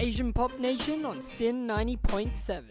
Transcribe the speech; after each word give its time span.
Asian 0.00 0.32
Pop 0.32 0.56
Nation 0.60 1.04
on 1.04 1.20
SYN 1.20 1.66
90.7. 1.66 2.62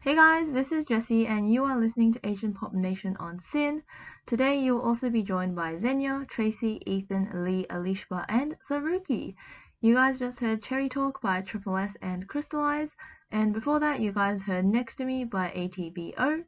Hey 0.00 0.16
guys, 0.16 0.48
this 0.50 0.72
is 0.72 0.84
Jessie, 0.84 1.28
and 1.28 1.52
you 1.52 1.62
are 1.62 1.78
listening 1.78 2.12
to 2.14 2.28
Asian 2.28 2.52
Pop 2.52 2.74
Nation 2.74 3.16
on 3.20 3.38
SYN. 3.38 3.84
Today, 4.26 4.58
you 4.58 4.74
will 4.74 4.82
also 4.82 5.08
be 5.08 5.22
joined 5.22 5.54
by 5.54 5.78
Xenia, 5.78 6.26
Tracy, 6.28 6.82
Ethan, 6.84 7.44
Lee, 7.44 7.64
Alishba, 7.70 8.24
and 8.28 8.56
Tharuki. 8.68 9.36
You 9.80 9.94
guys 9.94 10.18
just 10.18 10.40
heard 10.40 10.64
Cherry 10.64 10.88
Talk 10.88 11.22
by 11.22 11.42
Triple 11.42 11.76
S 11.76 11.94
and 12.02 12.26
Crystallize, 12.26 12.90
and 13.30 13.52
before 13.52 13.78
that, 13.78 14.00
you 14.00 14.10
guys 14.10 14.42
heard 14.42 14.64
Next 14.64 14.96
to 14.96 15.04
Me 15.04 15.22
by 15.22 15.50
ATBO. 15.50 16.42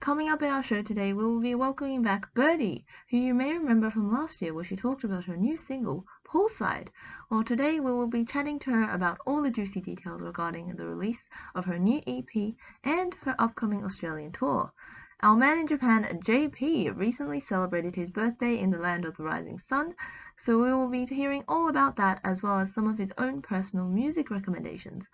Coming 0.00 0.30
up 0.30 0.40
in 0.40 0.48
our 0.48 0.62
show 0.62 0.80
today, 0.80 1.12
we 1.12 1.22
will 1.22 1.42
be 1.42 1.54
welcoming 1.54 2.00
back 2.00 2.32
BIRDEE, 2.32 2.86
who 3.10 3.18
you 3.18 3.34
may 3.34 3.52
remember 3.52 3.90
from 3.90 4.10
last 4.10 4.40
year 4.40 4.54
where 4.54 4.64
she 4.64 4.74
talked 4.74 5.04
about 5.04 5.24
her 5.24 5.36
new 5.36 5.58
single, 5.58 6.06
Poolside. 6.32 6.90
Well, 7.28 7.42
today 7.42 7.80
we 7.80 7.90
will 7.90 8.06
be 8.06 8.24
chatting 8.24 8.60
to 8.60 8.70
her 8.70 8.88
about 8.88 9.18
all 9.26 9.42
the 9.42 9.50
juicy 9.50 9.80
details 9.80 10.20
regarding 10.20 10.76
the 10.76 10.86
release 10.86 11.28
of 11.56 11.64
her 11.64 11.76
new 11.76 12.00
EP 12.06 12.54
and 12.84 13.14
her 13.22 13.34
upcoming 13.36 13.84
Australian 13.84 14.30
tour. 14.30 14.70
Our 15.24 15.34
man 15.34 15.58
in 15.58 15.66
Japan, 15.66 16.04
JP, 16.22 16.96
recently 16.96 17.40
celebrated 17.40 17.96
his 17.96 18.12
birthday 18.12 18.60
in 18.60 18.70
the 18.70 18.78
land 18.78 19.04
of 19.04 19.16
the 19.16 19.24
rising 19.24 19.58
sun, 19.58 19.96
so 20.36 20.62
we 20.62 20.72
will 20.72 20.86
be 20.86 21.04
hearing 21.04 21.42
all 21.48 21.68
about 21.68 21.96
that 21.96 22.20
as 22.22 22.44
well 22.44 22.60
as 22.60 22.72
some 22.72 22.86
of 22.86 22.98
his 22.98 23.10
own 23.18 23.42
personal 23.42 23.88
music 23.88 24.30
recommendations. 24.30 25.06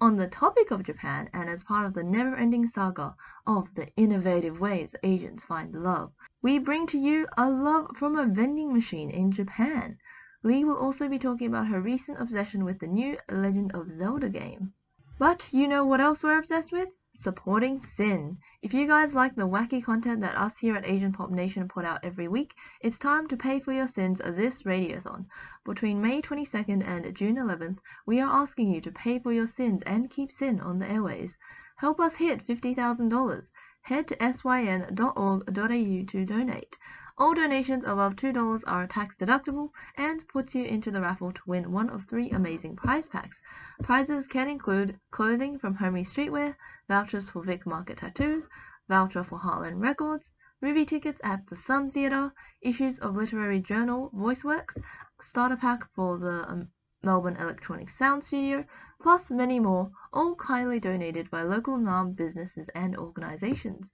On 0.00 0.16
the 0.16 0.26
topic 0.26 0.72
of 0.72 0.82
Japan, 0.82 1.30
and 1.32 1.48
as 1.48 1.62
part 1.62 1.86
of 1.86 1.94
the 1.94 2.02
never 2.02 2.34
ending 2.34 2.66
saga 2.66 3.14
of 3.46 3.72
the 3.76 3.94
innovative 3.94 4.58
ways 4.58 4.90
Asians 5.04 5.44
find 5.44 5.72
love, 5.84 6.10
we 6.42 6.58
bring 6.58 6.84
to 6.88 6.98
you 6.98 7.28
a 7.36 7.48
love 7.48 7.96
from 7.96 8.16
a 8.16 8.26
vending 8.26 8.72
machine 8.72 9.08
in 9.08 9.30
Japan. 9.30 9.98
Lee 10.44 10.64
will 10.64 10.76
also 10.76 11.08
be 11.08 11.18
talking 11.18 11.48
about 11.48 11.66
her 11.66 11.80
recent 11.80 12.20
obsession 12.20 12.64
with 12.64 12.78
the 12.78 12.86
new 12.86 13.18
Legend 13.28 13.72
of 13.74 13.90
Zelda 13.90 14.28
game. 14.28 14.72
But 15.18 15.52
you 15.52 15.66
know 15.66 15.84
what 15.84 16.00
else 16.00 16.22
we're 16.22 16.38
obsessed 16.38 16.70
with? 16.70 16.90
Supporting 17.16 17.82
SYN. 17.82 18.38
If 18.62 18.72
you 18.72 18.86
guys 18.86 19.12
like 19.12 19.34
the 19.34 19.48
wacky 19.48 19.82
content 19.82 20.20
that 20.20 20.38
us 20.38 20.56
here 20.58 20.76
at 20.76 20.86
Asian 20.86 21.12
Pop 21.12 21.32
Nation 21.32 21.66
put 21.66 21.84
out 21.84 22.04
every 22.04 22.28
week, 22.28 22.54
it's 22.80 23.00
time 23.00 23.26
to 23.26 23.36
pay 23.36 23.58
for 23.58 23.72
your 23.72 23.88
sins 23.88 24.20
this 24.24 24.62
radiothon. 24.62 25.26
Between 25.64 26.00
May 26.00 26.22
22nd 26.22 26.86
and 26.86 27.12
June 27.16 27.34
11th, 27.34 27.78
we 28.06 28.20
are 28.20 28.40
asking 28.40 28.72
you 28.72 28.80
to 28.82 28.92
pay 28.92 29.18
for 29.18 29.32
your 29.32 29.48
sins 29.48 29.82
and 29.86 30.08
keep 30.08 30.30
SYN 30.30 30.60
on 30.60 30.78
the 30.78 30.88
airways. 30.88 31.36
Help 31.78 31.98
us 31.98 32.14
hit 32.14 32.46
$50,000. 32.46 33.46
Head 33.82 34.06
to 34.06 34.32
syn.org.au 34.32 36.04
to 36.04 36.24
donate. 36.24 36.76
All 37.20 37.34
donations 37.34 37.82
above 37.82 38.14
$2 38.14 38.62
are 38.68 38.86
tax 38.86 39.16
deductible 39.16 39.72
and 39.96 40.26
puts 40.28 40.54
you 40.54 40.64
into 40.64 40.92
the 40.92 41.00
raffle 41.00 41.32
to 41.32 41.40
win 41.46 41.72
one 41.72 41.90
of 41.90 42.04
three 42.04 42.30
amazing 42.30 42.76
prize 42.76 43.08
packs. 43.08 43.40
Prizes 43.82 44.28
can 44.28 44.46
include 44.46 45.00
clothing 45.10 45.58
from 45.58 45.78
Homie 45.78 46.06
Streetwear, 46.06 46.54
vouchers 46.86 47.28
for 47.28 47.42
Vic 47.42 47.66
Market 47.66 47.96
Tattoos, 47.96 48.46
voucher 48.86 49.24
for 49.24 49.40
Heartland 49.40 49.80
Records, 49.80 50.30
movie 50.62 50.86
tickets 50.86 51.20
at 51.24 51.44
the 51.48 51.56
Sun 51.56 51.90
Theatre, 51.90 52.32
issues 52.60 53.00
of 53.00 53.16
literary 53.16 53.58
journal 53.58 54.12
VoiceWorks, 54.14 54.78
starter 55.20 55.56
pack 55.56 55.92
for 55.96 56.18
the 56.18 56.48
um, 56.48 56.68
Melbourne 57.02 57.36
Electronic 57.36 57.90
Sound 57.90 58.24
Studio, 58.24 58.64
plus 59.00 59.30
many 59.30 59.60
more, 59.60 59.90
all 60.12 60.34
kindly 60.34 60.80
donated 60.80 61.30
by 61.30 61.42
local 61.42 61.78
Naarm 61.78 62.16
businesses 62.16 62.68
and 62.74 62.96
organizations. 62.96 63.86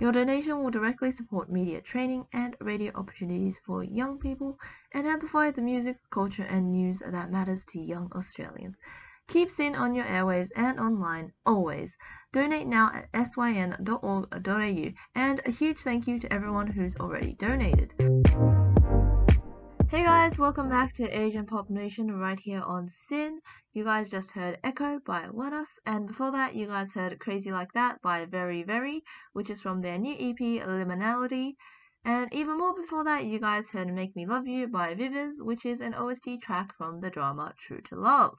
Your 0.00 0.12
donation 0.12 0.62
will 0.62 0.70
directly 0.70 1.12
support 1.12 1.50
media 1.50 1.80
training 1.80 2.26
and 2.32 2.56
radio 2.60 2.92
opportunities 2.94 3.58
for 3.64 3.84
young 3.84 4.18
people 4.18 4.58
and 4.92 5.06
amplify 5.06 5.50
the 5.50 5.62
music, 5.62 5.98
culture, 6.10 6.44
and 6.44 6.72
news 6.72 6.98
that 6.98 7.30
matters 7.30 7.64
to 7.66 7.78
young 7.78 8.10
Australians. 8.14 8.76
Keep 9.28 9.50
SYN 9.50 9.76
on 9.76 9.94
your 9.94 10.06
airwaves 10.06 10.50
and 10.56 10.80
online, 10.80 11.32
always. 11.46 11.96
Donate 12.32 12.66
now 12.66 12.90
at 13.12 13.26
syn.org.au, 13.28 14.92
and 15.14 15.40
a 15.46 15.50
huge 15.50 15.78
thank 15.78 16.08
you 16.08 16.18
to 16.18 16.32
everyone 16.32 16.66
who's 16.66 16.96
already 16.96 17.34
donated. 17.34 18.09
Guys, 20.22 20.38
welcome 20.38 20.68
back 20.68 20.92
to 20.92 21.18
Asian 21.18 21.46
Pop 21.46 21.70
Nation 21.70 22.12
right 22.12 22.38
here 22.38 22.60
on 22.60 22.90
SYN. 23.08 23.40
You 23.72 23.84
guys 23.84 24.10
just 24.10 24.32
heard 24.32 24.58
Echo 24.62 25.00
by 25.06 25.26
Lenus, 25.32 25.78
and 25.86 26.06
before 26.06 26.30
that, 26.32 26.54
you 26.54 26.66
guys 26.66 26.92
heard 26.92 27.18
Crazy 27.18 27.50
Like 27.50 27.72
That 27.72 28.02
by 28.02 28.26
VERIVERY, 28.26 29.02
which 29.32 29.48
is 29.48 29.62
from 29.62 29.80
their 29.80 29.96
new 29.96 30.12
EP 30.12 30.38
Liminality. 30.38 31.54
And 32.04 32.30
even 32.34 32.58
more 32.58 32.74
before 32.74 33.02
that, 33.04 33.24
you 33.24 33.40
guys 33.40 33.70
heard 33.70 33.88
Make 33.88 34.14
Me 34.14 34.26
Love 34.26 34.46
You 34.46 34.68
by 34.68 34.94
Viviz, 34.94 35.40
which 35.40 35.64
is 35.64 35.80
an 35.80 35.94
OST 35.94 36.42
track 36.42 36.76
from 36.76 37.00
the 37.00 37.08
drama 37.08 37.54
True 37.66 37.80
to 37.88 37.96
Love. 37.96 38.36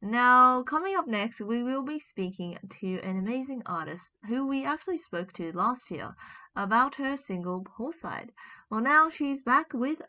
Now, 0.00 0.62
coming 0.62 0.96
up 0.96 1.06
next, 1.06 1.42
we 1.42 1.62
will 1.62 1.82
be 1.82 2.00
speaking 2.00 2.56
to 2.80 2.98
an 3.02 3.18
amazing 3.18 3.60
artist 3.66 4.08
who 4.26 4.46
we 4.46 4.64
actually 4.64 4.96
spoke 4.96 5.34
to 5.34 5.52
last 5.52 5.90
year 5.90 6.14
about 6.56 6.94
her 6.94 7.18
single 7.18 7.62
Poolside. 7.62 8.30
Well, 8.70 8.80
now 8.80 9.10
she's 9.10 9.42
back 9.42 9.74
with 9.74 10.00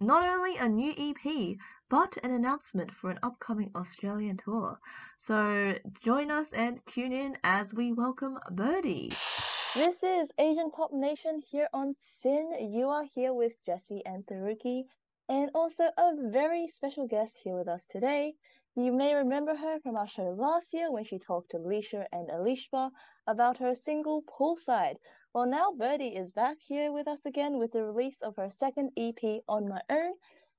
not 0.00 0.26
only 0.26 0.56
a 0.56 0.66
new 0.66 0.92
EP, 0.96 1.56
but 1.90 2.16
an 2.22 2.30
announcement 2.30 2.90
for 2.90 3.10
an 3.10 3.18
upcoming 3.22 3.70
Australian 3.76 4.38
tour. 4.38 4.78
So 5.18 5.74
join 6.02 6.30
us 6.30 6.52
and 6.54 6.80
tune 6.86 7.12
in 7.12 7.36
as 7.44 7.74
we 7.74 7.92
welcome 7.92 8.38
BIRDEE. 8.50 9.12
This 9.74 10.02
is 10.02 10.30
Asian 10.38 10.70
Pop 10.70 10.90
Nation 10.92 11.42
here 11.46 11.68
on 11.74 11.94
SYN. 11.98 12.72
You 12.72 12.88
are 12.88 13.04
here 13.14 13.34
with 13.34 13.52
Jessie 13.66 14.02
and 14.06 14.26
Tharuki, 14.26 14.84
and 15.28 15.50
also 15.54 15.84
a 15.98 16.12
very 16.30 16.66
special 16.66 17.06
guest 17.06 17.36
here 17.44 17.56
with 17.56 17.68
us 17.68 17.84
today. 17.86 18.34
You 18.74 18.92
may 18.92 19.14
remember 19.14 19.54
her 19.54 19.80
from 19.80 19.96
our 19.96 20.08
show 20.08 20.30
last 20.30 20.72
year 20.72 20.90
when 20.90 21.04
she 21.04 21.18
talked 21.18 21.50
to 21.50 21.58
Leisha 21.58 22.06
and 22.10 22.30
Alishba 22.30 22.90
about 23.26 23.58
her 23.58 23.74
single 23.74 24.22
Poolside, 24.22 24.96
well, 25.32 25.46
now 25.46 25.70
BIRDEE 25.70 26.16
is 26.16 26.32
back 26.32 26.56
here 26.60 26.90
with 26.90 27.06
us 27.06 27.24
again 27.24 27.56
with 27.58 27.72
the 27.72 27.84
release 27.84 28.20
of 28.20 28.34
her 28.36 28.50
second 28.50 28.90
EP 28.96 29.42
on 29.48 29.68
my 29.68 29.80
own, 29.88 30.14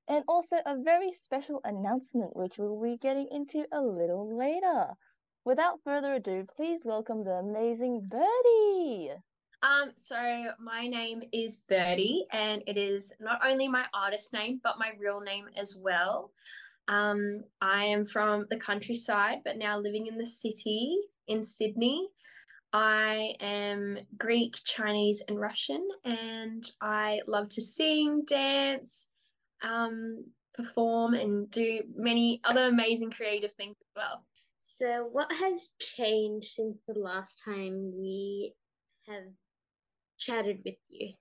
and 0.08 0.24
also 0.26 0.56
a 0.64 0.78
very 0.82 1.12
special 1.12 1.60
announcement 1.64 2.34
which 2.34 2.56
we'll 2.56 2.80
be 2.80 2.96
getting 2.96 3.28
into 3.30 3.66
a 3.70 3.80
little 3.80 4.36
later. 4.36 4.94
Without 5.44 5.80
further 5.84 6.14
ado, 6.14 6.46
please 6.56 6.82
welcome 6.86 7.22
the 7.22 7.32
amazing 7.32 8.08
BIRDEE. 8.08 9.10
Um, 9.62 9.92
so 9.94 10.16
my 10.58 10.86
name 10.86 11.22
is 11.32 11.62
BIRDEE, 11.68 12.24
and 12.32 12.62
it 12.66 12.78
is 12.78 13.14
not 13.20 13.40
only 13.44 13.68
my 13.68 13.84
artist 13.92 14.32
name 14.32 14.58
but 14.64 14.78
my 14.78 14.92
real 14.98 15.20
name 15.20 15.48
as 15.54 15.76
well. 15.76 16.32
Um, 16.88 17.44
I 17.60 17.84
am 17.84 18.06
from 18.06 18.46
the 18.48 18.58
countryside, 18.58 19.40
but 19.44 19.58
now 19.58 19.78
living 19.78 20.06
in 20.06 20.16
the 20.16 20.24
city 20.24 20.96
in 21.28 21.44
Sydney. 21.44 22.08
I 22.72 23.34
am 23.40 23.98
Greek, 24.16 24.56
Chinese, 24.64 25.22
and 25.28 25.38
Russian, 25.38 25.86
and 26.04 26.64
I 26.80 27.20
love 27.26 27.50
to 27.50 27.60
sing, 27.60 28.24
dance, 28.24 29.08
um, 29.62 30.24
perform, 30.54 31.12
and 31.12 31.50
do 31.50 31.82
many 31.94 32.40
other 32.44 32.64
amazing 32.64 33.10
creative 33.10 33.52
things 33.52 33.76
as 33.80 33.88
well. 33.94 34.24
So, 34.60 35.08
what 35.12 35.30
has 35.30 35.70
changed 35.80 36.52
since 36.52 36.84
the 36.86 36.98
last 36.98 37.42
time 37.44 37.92
we 37.94 38.54
have 39.06 39.24
chatted 40.18 40.60
with 40.64 40.76
you? 40.88 41.12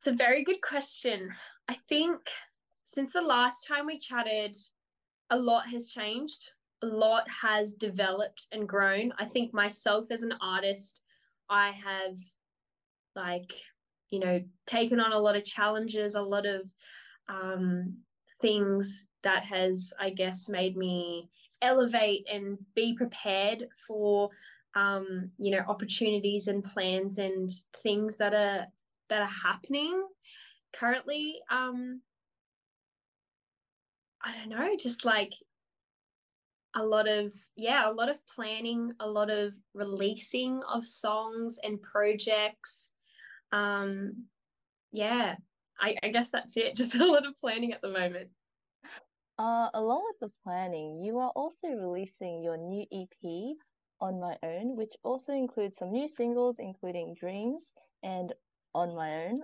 It's 0.00 0.08
a 0.08 0.12
very 0.12 0.44
good 0.44 0.60
question. 0.60 1.30
I 1.66 1.78
think 1.88 2.20
since 2.84 3.14
the 3.14 3.22
last 3.22 3.66
time 3.66 3.86
we 3.86 3.98
chatted, 3.98 4.56
a 5.30 5.38
lot 5.38 5.68
has 5.68 5.88
changed 5.88 6.50
a 6.82 6.86
lot 6.86 7.24
has 7.28 7.74
developed 7.74 8.46
and 8.52 8.68
grown. 8.68 9.12
I 9.18 9.24
think 9.24 9.52
myself 9.52 10.06
as 10.10 10.22
an 10.22 10.34
artist, 10.40 11.00
I 11.48 11.72
have 11.72 12.18
like, 13.14 13.52
you 14.10 14.20
know, 14.20 14.42
taken 14.66 15.00
on 15.00 15.12
a 15.12 15.18
lot 15.18 15.36
of 15.36 15.44
challenges, 15.44 16.14
a 16.14 16.22
lot 16.22 16.46
of 16.46 16.62
um, 17.28 17.98
things 18.40 19.04
that 19.22 19.44
has, 19.44 19.92
I 20.00 20.10
guess, 20.10 20.48
made 20.48 20.76
me 20.76 21.28
elevate 21.62 22.26
and 22.32 22.56
be 22.74 22.94
prepared 22.94 23.66
for 23.86 24.30
um, 24.74 25.30
you 25.38 25.50
know, 25.50 25.64
opportunities 25.66 26.48
and 26.48 26.62
plans 26.62 27.18
and 27.18 27.50
things 27.82 28.16
that 28.18 28.34
are 28.34 28.66
that 29.08 29.22
are 29.22 29.34
happening 29.44 30.06
currently. 30.72 31.40
Um, 31.50 32.02
I 34.22 34.32
don't 34.36 34.50
know, 34.50 34.76
just 34.76 35.04
like 35.04 35.32
a 36.74 36.82
lot 36.84 37.08
of 37.08 37.32
yeah 37.56 37.90
a 37.90 37.92
lot 37.92 38.08
of 38.08 38.24
planning 38.26 38.92
a 39.00 39.08
lot 39.08 39.30
of 39.30 39.52
releasing 39.74 40.60
of 40.72 40.86
songs 40.86 41.58
and 41.62 41.82
projects. 41.82 42.92
Um 43.52 44.26
yeah 44.92 45.36
I, 45.80 45.96
I 46.02 46.08
guess 46.08 46.30
that's 46.30 46.56
it. 46.56 46.74
Just 46.76 46.94
a 46.94 47.04
lot 47.04 47.26
of 47.26 47.36
planning 47.36 47.72
at 47.72 47.82
the 47.82 47.90
moment. 47.90 48.28
Uh 49.38 49.68
along 49.74 50.04
with 50.06 50.20
the 50.20 50.32
planning 50.44 51.02
you 51.02 51.18
are 51.18 51.32
also 51.34 51.68
releasing 51.68 52.42
your 52.42 52.56
new 52.56 52.86
ep 52.92 53.56
on 54.00 54.20
my 54.20 54.36
own 54.42 54.76
which 54.76 54.94
also 55.02 55.32
includes 55.32 55.78
some 55.78 55.90
new 55.92 56.08
singles 56.08 56.58
including 56.58 57.14
dreams 57.14 57.72
and 58.02 58.32
on 58.74 58.94
my 58.94 59.26
own 59.26 59.42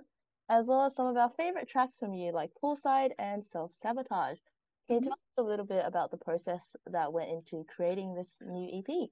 as 0.49 0.67
well 0.67 0.85
as 0.85 0.95
some 0.95 1.07
of 1.07 1.17
our 1.17 1.29
favorite 1.29 1.67
tracks 1.67 1.99
from 1.99 2.13
you 2.13 2.31
like 2.31 2.51
poolside 2.63 3.11
and 3.19 3.45
self 3.45 3.71
sabotage 3.71 4.39
Can 4.87 4.97
you 4.97 5.01
tell 5.01 5.13
us 5.13 5.37
a 5.37 5.43
little 5.43 5.65
bit 5.65 5.83
about 5.85 6.11
the 6.11 6.17
process 6.17 6.75
that 6.85 7.11
went 7.11 7.29
into 7.29 7.65
creating 7.65 8.15
this 8.15 8.35
new 8.41 8.79
EP? 8.79 9.09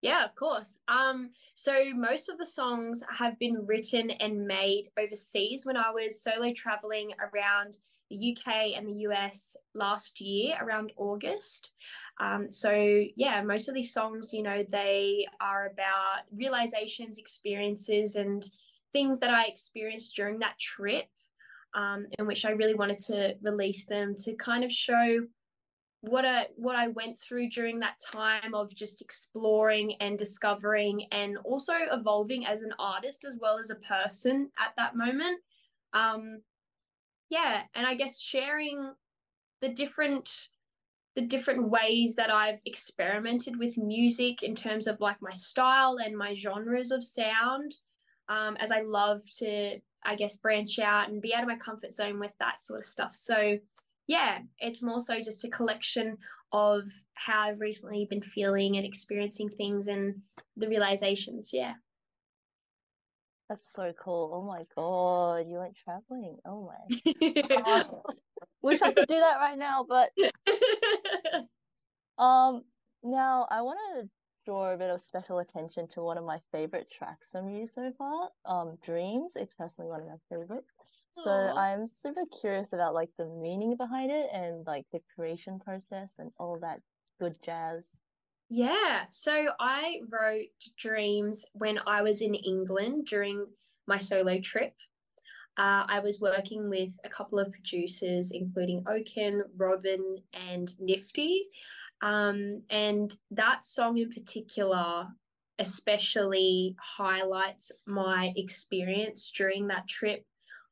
Yeah, 0.00 0.24
of 0.24 0.34
course. 0.34 0.78
Um, 0.86 1.30
so 1.54 1.92
most 1.94 2.28
of 2.28 2.38
the 2.38 2.46
songs 2.46 3.02
have 3.10 3.38
been 3.38 3.66
written 3.66 4.10
and 4.12 4.46
made 4.46 4.90
overseas 4.98 5.66
when 5.66 5.76
I 5.76 5.90
was 5.90 6.22
solo 6.22 6.52
traveling 6.52 7.12
around 7.18 7.78
the 8.08 8.32
UK 8.32 8.76
and 8.76 8.88
the 8.88 9.00
US 9.08 9.56
last 9.74 10.20
year 10.20 10.56
around 10.62 10.92
August. 10.96 11.72
Um, 12.20 12.50
so 12.50 13.04
yeah, 13.16 13.42
most 13.42 13.68
of 13.68 13.74
these 13.74 13.92
songs, 13.92 14.32
you 14.32 14.42
know, 14.42 14.62
they 14.62 15.26
are 15.40 15.66
about 15.66 16.22
realizations, 16.32 17.18
experiences, 17.18 18.16
and 18.16 18.48
things 18.92 19.20
that 19.20 19.30
I 19.30 19.44
experienced 19.44 20.14
during 20.16 20.38
that 20.38 20.58
trip. 20.58 21.06
Um, 21.78 22.06
in 22.18 22.26
which 22.26 22.44
I 22.44 22.50
really 22.50 22.74
wanted 22.74 22.98
to 23.06 23.36
release 23.40 23.86
them 23.86 24.16
to 24.24 24.34
kind 24.34 24.64
of 24.64 24.72
show 24.72 25.20
what 26.00 26.24
I 26.24 26.48
what 26.56 26.74
I 26.74 26.88
went 26.88 27.16
through 27.16 27.50
during 27.50 27.78
that 27.78 28.00
time 28.04 28.52
of 28.52 28.74
just 28.74 29.00
exploring 29.00 29.94
and 30.00 30.18
discovering 30.18 31.06
and 31.12 31.38
also 31.44 31.74
evolving 31.92 32.46
as 32.46 32.62
an 32.62 32.72
artist 32.80 33.24
as 33.24 33.38
well 33.40 33.58
as 33.58 33.70
a 33.70 33.76
person 33.76 34.50
at 34.58 34.72
that 34.76 34.96
moment. 34.96 35.40
Um, 35.92 36.42
yeah, 37.30 37.62
and 37.74 37.86
I 37.86 37.94
guess 37.94 38.20
sharing 38.20 38.92
the 39.60 39.68
different 39.68 40.48
the 41.14 41.22
different 41.22 41.68
ways 41.68 42.14
that 42.16 42.32
I've 42.32 42.60
experimented 42.64 43.56
with 43.56 43.76
music 43.76 44.42
in 44.42 44.54
terms 44.54 44.86
of 44.86 45.00
like 45.00 45.20
my 45.20 45.32
style 45.32 45.98
and 46.04 46.16
my 46.16 46.34
genres 46.34 46.90
of 46.90 47.02
sound. 47.04 47.76
Um, 48.28 48.56
as 48.60 48.70
I 48.70 48.82
love 48.82 49.20
to, 49.38 49.80
I 50.04 50.14
guess, 50.14 50.36
branch 50.36 50.78
out 50.78 51.08
and 51.08 51.22
be 51.22 51.34
out 51.34 51.42
of 51.42 51.48
my 51.48 51.56
comfort 51.56 51.92
zone 51.92 52.18
with 52.18 52.32
that 52.40 52.60
sort 52.60 52.80
of 52.80 52.84
stuff. 52.84 53.14
So 53.14 53.58
yeah, 54.06 54.38
it's 54.58 54.82
more 54.82 55.00
so 55.00 55.20
just 55.22 55.44
a 55.44 55.48
collection 55.48 56.16
of 56.52 56.84
how 57.14 57.42
I've 57.42 57.60
recently 57.60 58.06
been 58.08 58.22
feeling 58.22 58.76
and 58.76 58.86
experiencing 58.86 59.50
things 59.50 59.86
and 59.86 60.16
the 60.56 60.68
realizations. 60.68 61.50
Yeah. 61.52 61.74
That's 63.48 63.72
so 63.72 63.92
cool. 64.02 64.30
Oh 64.34 64.46
my 64.46 64.64
God, 64.74 65.48
you 65.48 65.58
went 65.58 65.76
traveling. 65.82 66.36
Oh 66.46 66.70
my. 66.70 67.92
wish 68.62 68.82
I 68.82 68.92
could 68.92 69.08
do 69.08 69.16
that 69.16 69.36
right 69.38 69.58
now, 69.58 69.86
but 69.88 70.10
um 72.22 72.62
now 73.02 73.46
I 73.50 73.62
want 73.62 73.78
to 73.94 74.08
draw 74.48 74.72
a 74.72 74.78
bit 74.78 74.88
of 74.88 74.98
special 74.98 75.40
attention 75.40 75.86
to 75.86 76.00
one 76.00 76.16
of 76.16 76.24
my 76.24 76.38
favorite 76.50 76.90
tracks 76.90 77.28
from 77.32 77.50
you 77.50 77.66
so 77.66 77.92
far, 77.98 78.30
um 78.46 78.78
Dreams. 78.82 79.34
It's 79.36 79.54
personally 79.54 79.90
one 79.90 80.00
of 80.00 80.06
my 80.06 80.16
favorites. 80.30 80.70
So 81.12 81.30
Aww. 81.30 81.54
I'm 81.54 81.86
super 81.86 82.22
curious 82.40 82.72
about 82.72 82.94
like 82.94 83.10
the 83.18 83.26
meaning 83.26 83.76
behind 83.76 84.10
it 84.10 84.30
and 84.32 84.66
like 84.66 84.86
the 84.90 85.00
creation 85.14 85.60
process 85.60 86.14
and 86.18 86.30
all 86.38 86.58
that 86.60 86.80
good 87.20 87.36
jazz. 87.44 87.88
Yeah. 88.48 89.02
So 89.10 89.48
I 89.60 90.00
wrote 90.08 90.46
Dreams 90.78 91.44
when 91.52 91.78
I 91.86 92.00
was 92.00 92.22
in 92.22 92.34
England 92.34 93.06
during 93.06 93.44
my 93.86 93.98
solo 93.98 94.40
trip. 94.40 94.72
Uh, 95.58 95.84
I 95.88 95.98
was 95.98 96.20
working 96.20 96.70
with 96.70 96.90
a 97.04 97.08
couple 97.10 97.38
of 97.38 97.52
producers, 97.52 98.30
including 98.30 98.84
Oaken, 98.88 99.42
Robin, 99.56 100.22
and 100.32 100.70
Nifty. 100.78 101.48
Um, 102.00 102.62
and 102.70 103.14
that 103.30 103.64
song 103.64 103.98
in 103.98 104.10
particular 104.10 105.08
especially 105.58 106.76
highlights 106.80 107.72
my 107.86 108.32
experience 108.36 109.30
during 109.36 109.66
that 109.68 109.88
trip 109.88 110.24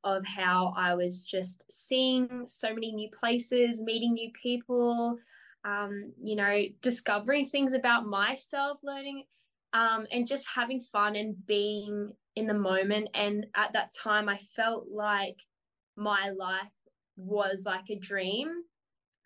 of 0.04 0.24
how 0.24 0.72
I 0.76 0.94
was 0.94 1.24
just 1.24 1.64
seeing 1.70 2.44
so 2.46 2.72
many 2.72 2.92
new 2.92 3.10
places, 3.10 3.82
meeting 3.82 4.14
new 4.14 4.30
people, 4.40 5.18
um, 5.64 6.12
you 6.22 6.36
know, 6.36 6.62
discovering 6.80 7.44
things 7.44 7.72
about 7.72 8.06
myself, 8.06 8.78
learning, 8.84 9.24
um, 9.72 10.06
and 10.12 10.26
just 10.26 10.46
having 10.54 10.78
fun 10.78 11.16
and 11.16 11.34
being 11.46 12.12
in 12.36 12.46
the 12.46 12.54
moment. 12.54 13.08
And 13.14 13.46
at 13.56 13.72
that 13.72 13.90
time, 13.92 14.28
I 14.28 14.38
felt 14.54 14.86
like 14.88 15.42
my 15.96 16.30
life 16.30 16.70
was 17.16 17.64
like 17.66 17.90
a 17.90 17.98
dream. 17.98 18.62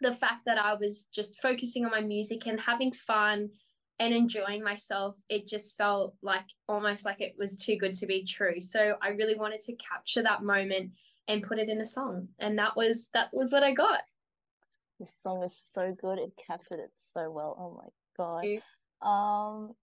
The 0.01 0.13
fact 0.13 0.47
that 0.47 0.59
I 0.59 0.75
was 0.75 1.09
just 1.15 1.41
focusing 1.43 1.85
on 1.85 1.91
my 1.91 2.01
music 2.01 2.47
and 2.47 2.59
having 2.59 2.93
fun 2.93 3.51
and 3.99 4.15
enjoying 4.15 4.65
myself, 4.65 5.15
it 5.29 5.47
just 5.47 5.77
felt 5.77 6.15
like 6.23 6.47
almost 6.69 7.05
like 7.05 7.21
it 7.21 7.35
was 7.39 7.57
too 7.57 7.77
good 7.77 7.93
to 7.95 8.07
be 8.07 8.25
true. 8.25 8.61
So 8.61 8.95
I 9.03 9.09
really 9.09 9.37
wanted 9.37 9.61
to 9.63 9.77
capture 9.77 10.23
that 10.23 10.43
moment 10.43 10.93
and 11.29 11.43
put 11.43 11.59
it 11.59 11.69
in 11.69 11.81
a 11.81 11.87
song. 11.87 12.29
And 12.39 12.59
that 12.59 12.77
was 12.77 13.11
that 13.15 13.29
was 13.33 13.53
what 13.53 13.63
I 13.63 13.73
got. 13.73 14.01
This 14.99 15.15
song 15.23 15.43
is 15.45 15.61
so 15.65 15.95
good. 16.01 16.19
It 16.19 16.33
captured 16.47 16.81
it 16.81 16.91
so 17.13 17.31
well. 17.31 17.57
Oh 17.59 17.77
my 17.77 17.89
god. 18.17 18.45
Um 19.07 19.75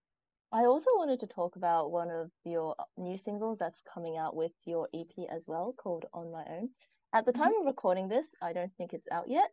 I 0.51 0.65
also 0.65 0.89
wanted 0.95 1.19
to 1.19 1.27
talk 1.27 1.55
about 1.57 1.91
one 1.91 2.09
of 2.09 2.31
your 2.45 2.75
new 2.97 3.17
singles 3.17 3.57
that's 3.57 3.81
coming 3.81 4.17
out 4.17 4.35
with 4.35 4.53
your 4.65 4.87
EP 4.93 5.27
as 5.29 5.45
well 5.47 5.73
called 5.77 6.05
On 6.13 6.31
My 6.31 6.43
Own. 6.49 6.69
At 7.13 7.25
the 7.25 7.33
time 7.33 7.51
mm-hmm. 7.51 7.61
of 7.61 7.65
recording 7.67 8.07
this, 8.07 8.27
I 8.41 8.53
don't 8.53 8.71
think 8.77 8.93
it's 8.93 9.07
out 9.11 9.25
yet, 9.27 9.49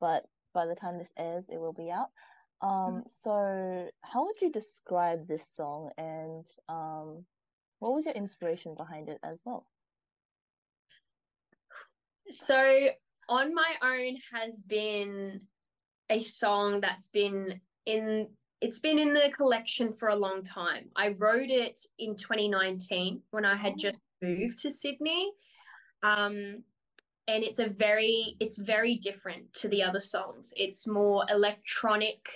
but 0.00 0.24
by 0.54 0.66
the 0.66 0.74
time 0.74 0.98
this 0.98 1.12
airs, 1.18 1.44
it 1.48 1.60
will 1.60 1.72
be 1.72 1.90
out. 1.90 2.10
Um, 2.62 2.70
mm-hmm. 2.70 3.00
so 3.08 3.88
how 4.00 4.24
would 4.24 4.40
you 4.40 4.50
describe 4.50 5.28
this 5.28 5.46
song 5.46 5.90
and 5.98 6.46
um, 6.70 7.24
what 7.80 7.92
was 7.92 8.06
your 8.06 8.14
inspiration 8.14 8.74
behind 8.74 9.08
it 9.08 9.18
as 9.22 9.42
well? 9.44 9.66
So, 12.30 12.88
On 13.28 13.54
My 13.54 13.74
Own 13.82 14.16
has 14.32 14.60
been 14.60 15.42
a 16.10 16.20
song 16.20 16.80
that's 16.80 17.08
been 17.08 17.60
in 17.84 18.28
it's 18.60 18.78
been 18.78 18.98
in 18.98 19.12
the 19.12 19.30
collection 19.36 19.92
for 19.92 20.08
a 20.08 20.16
long 20.16 20.42
time. 20.42 20.86
I 20.96 21.08
wrote 21.08 21.50
it 21.50 21.78
in 21.98 22.16
2019 22.16 23.20
when 23.30 23.44
I 23.44 23.54
had 23.54 23.74
oh. 23.74 23.76
just 23.76 24.00
moved 24.22 24.58
to 24.60 24.70
Sydney. 24.70 25.30
Um, 26.02 26.62
and 27.28 27.42
it's 27.42 27.58
a 27.58 27.68
very 27.68 28.36
it's 28.40 28.58
very 28.58 28.96
different 28.96 29.52
to 29.54 29.68
the 29.68 29.82
other 29.82 30.00
songs. 30.00 30.52
It's 30.56 30.86
more 30.86 31.24
electronic 31.28 32.28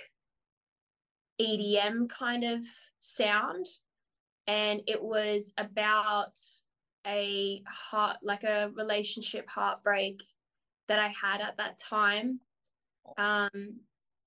EDM 1.41 2.09
kind 2.09 2.43
of 2.43 2.63
sound. 2.99 3.67
And 4.47 4.81
it 4.87 5.01
was 5.01 5.53
about 5.57 6.39
a 7.07 7.63
heart, 7.67 8.17
like 8.21 8.43
a 8.43 8.71
relationship 8.75 9.49
heartbreak 9.49 10.21
that 10.87 10.99
I 10.99 11.07
had 11.07 11.41
at 11.41 11.57
that 11.57 11.77
time. 11.77 12.39
Um, 13.17 13.79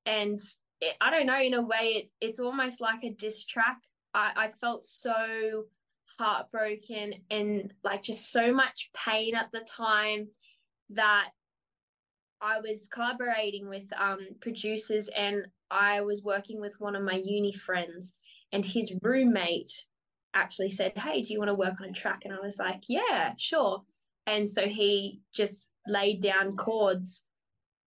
and 0.07 0.41
it, 0.81 0.97
I 1.01 1.11
don't 1.11 1.27
know, 1.27 1.41
in 1.41 1.55
a 1.55 1.63
way, 1.63 1.94
it's 1.97 2.15
it's 2.21 2.41
almost 2.41 2.81
like 2.81 3.05
a 3.05 3.11
diss 3.11 3.44
track. 3.44 3.79
I, 4.15 4.33
I 4.37 4.49
felt 4.49 4.83
so 4.83 5.65
heartbroken 6.19 7.15
and 7.31 7.73
like 7.83 8.03
just 8.03 8.31
so 8.31 8.53
much 8.53 8.91
pain 8.94 9.35
at 9.35 9.51
the 9.53 9.61
time 9.61 10.29
that 10.91 11.31
I 12.41 12.60
was 12.60 12.88
collaborating 12.93 13.69
with 13.69 13.86
um, 13.98 14.20
producers 14.41 15.08
and 15.17 15.46
I 15.70 16.03
was 16.03 16.22
working 16.22 16.60
with 16.60 16.74
one 16.79 16.94
of 16.94 17.03
my 17.03 17.20
uni 17.24 17.53
friends, 17.53 18.17
and 18.53 18.64
his 18.64 18.94
roommate 19.03 19.72
actually 20.34 20.70
said, 20.70 20.93
Hey, 20.96 21.22
do 21.22 21.32
you 21.32 21.38
want 21.38 21.48
to 21.48 21.55
work 21.55 21.81
on 21.81 21.88
a 21.88 21.93
track? 21.93 22.22
And 22.24 22.34
I 22.34 22.41
was 22.41 22.58
like, 22.58 22.82
Yeah, 22.88 23.32
sure. 23.38 23.82
And 24.26 24.48
so 24.48 24.67
he 24.67 25.20
just 25.34 25.70
laid 25.86 26.22
down 26.22 26.56
chords, 26.56 27.24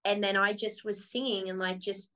and 0.05 0.23
then 0.23 0.35
I 0.35 0.53
just 0.53 0.83
was 0.83 1.11
singing 1.11 1.49
and 1.49 1.59
like 1.59 1.79
just, 1.79 2.11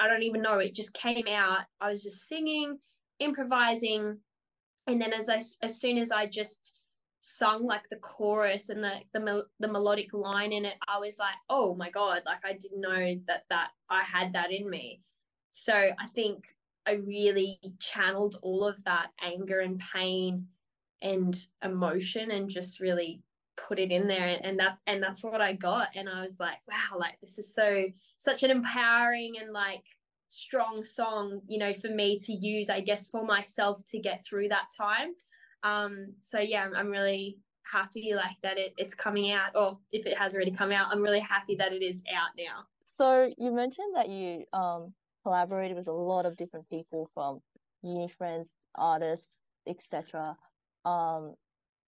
I 0.00 0.08
don't 0.08 0.22
even 0.22 0.42
know, 0.42 0.58
it 0.58 0.74
just 0.74 0.94
came 0.94 1.26
out. 1.28 1.60
I 1.80 1.90
was 1.90 2.02
just 2.02 2.26
singing, 2.26 2.78
improvising. 3.20 4.18
And 4.86 5.00
then 5.00 5.12
as 5.12 5.28
I, 5.28 5.40
as 5.62 5.80
soon 5.80 5.98
as 5.98 6.10
I 6.10 6.26
just 6.26 6.72
sung 7.20 7.64
like 7.66 7.88
the 7.88 7.96
chorus 7.96 8.68
and 8.68 8.82
the 8.82 9.00
the, 9.12 9.44
the 9.58 9.68
melodic 9.68 10.12
line 10.14 10.52
in 10.52 10.64
it 10.64 10.76
i 10.86 10.98
was 10.98 11.18
like 11.18 11.34
oh 11.50 11.74
my 11.74 11.90
god 11.90 12.22
like 12.26 12.44
i 12.44 12.52
didn't 12.52 12.80
know 12.80 13.18
that 13.26 13.44
that 13.50 13.70
i 13.90 14.02
had 14.02 14.32
that 14.32 14.52
in 14.52 14.68
me. 14.68 15.00
So 15.50 15.74
i 15.74 16.06
think 16.14 16.46
i 16.86 16.92
really 16.92 17.58
channeled 17.80 18.38
all 18.42 18.64
of 18.64 18.82
that 18.84 19.08
anger 19.20 19.60
and 19.60 19.80
pain 19.92 20.46
and 21.02 21.46
emotion 21.64 22.30
and 22.30 22.48
just 22.48 22.80
really 22.80 23.22
put 23.56 23.78
it 23.78 23.90
in 23.90 24.06
there 24.06 24.38
and 24.42 24.58
that 24.60 24.78
and 24.86 25.02
that's 25.02 25.24
what 25.24 25.40
i 25.40 25.52
got 25.52 25.88
and 25.96 26.08
i 26.08 26.22
was 26.22 26.38
like 26.38 26.58
wow 26.68 26.96
like 26.96 27.18
this 27.20 27.38
is 27.38 27.52
so 27.52 27.84
such 28.18 28.44
an 28.44 28.50
empowering 28.50 29.34
and 29.40 29.52
like 29.52 29.82
strong 30.28 30.84
song 30.84 31.40
you 31.48 31.58
know 31.58 31.74
for 31.74 31.88
me 31.88 32.16
to 32.16 32.32
use 32.32 32.70
i 32.70 32.80
guess 32.80 33.08
for 33.08 33.24
myself 33.24 33.84
to 33.84 33.98
get 33.98 34.24
through 34.24 34.48
that 34.48 34.66
time 34.76 35.12
um, 35.62 36.14
so 36.20 36.38
yeah, 36.38 36.64
I'm, 36.64 36.74
I'm 36.74 36.88
really 36.88 37.38
happy 37.70 38.14
like 38.14 38.36
that 38.42 38.58
it, 38.58 38.74
it's 38.76 38.94
coming 38.94 39.30
out, 39.32 39.50
or 39.54 39.78
if 39.92 40.06
it 40.06 40.16
has 40.16 40.34
already 40.34 40.50
come 40.50 40.72
out, 40.72 40.88
I'm 40.90 41.02
really 41.02 41.20
happy 41.20 41.54
that 41.56 41.72
it 41.72 41.82
is 41.82 42.02
out 42.14 42.30
now. 42.36 42.64
So 42.84 43.32
you 43.36 43.52
mentioned 43.52 43.94
that 43.94 44.08
you 44.08 44.44
um 44.52 44.94
collaborated 45.22 45.76
with 45.76 45.88
a 45.88 45.92
lot 45.92 46.26
of 46.26 46.36
different 46.36 46.68
people 46.70 47.10
from 47.14 47.40
uni 47.82 48.08
friends, 48.08 48.54
artists, 48.74 49.50
etc. 49.66 50.36
Um, 50.84 51.34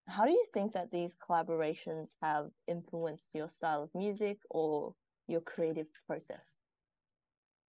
how 0.07 0.25
do 0.25 0.31
you 0.31 0.45
think 0.53 0.73
that 0.73 0.91
these 0.91 1.15
collaborations 1.15 2.09
have 2.21 2.49
influenced 2.67 3.29
your 3.33 3.49
style 3.49 3.83
of 3.83 3.89
music 3.95 4.37
or 4.49 4.93
your 5.27 5.41
creative 5.41 5.87
process? 6.07 6.55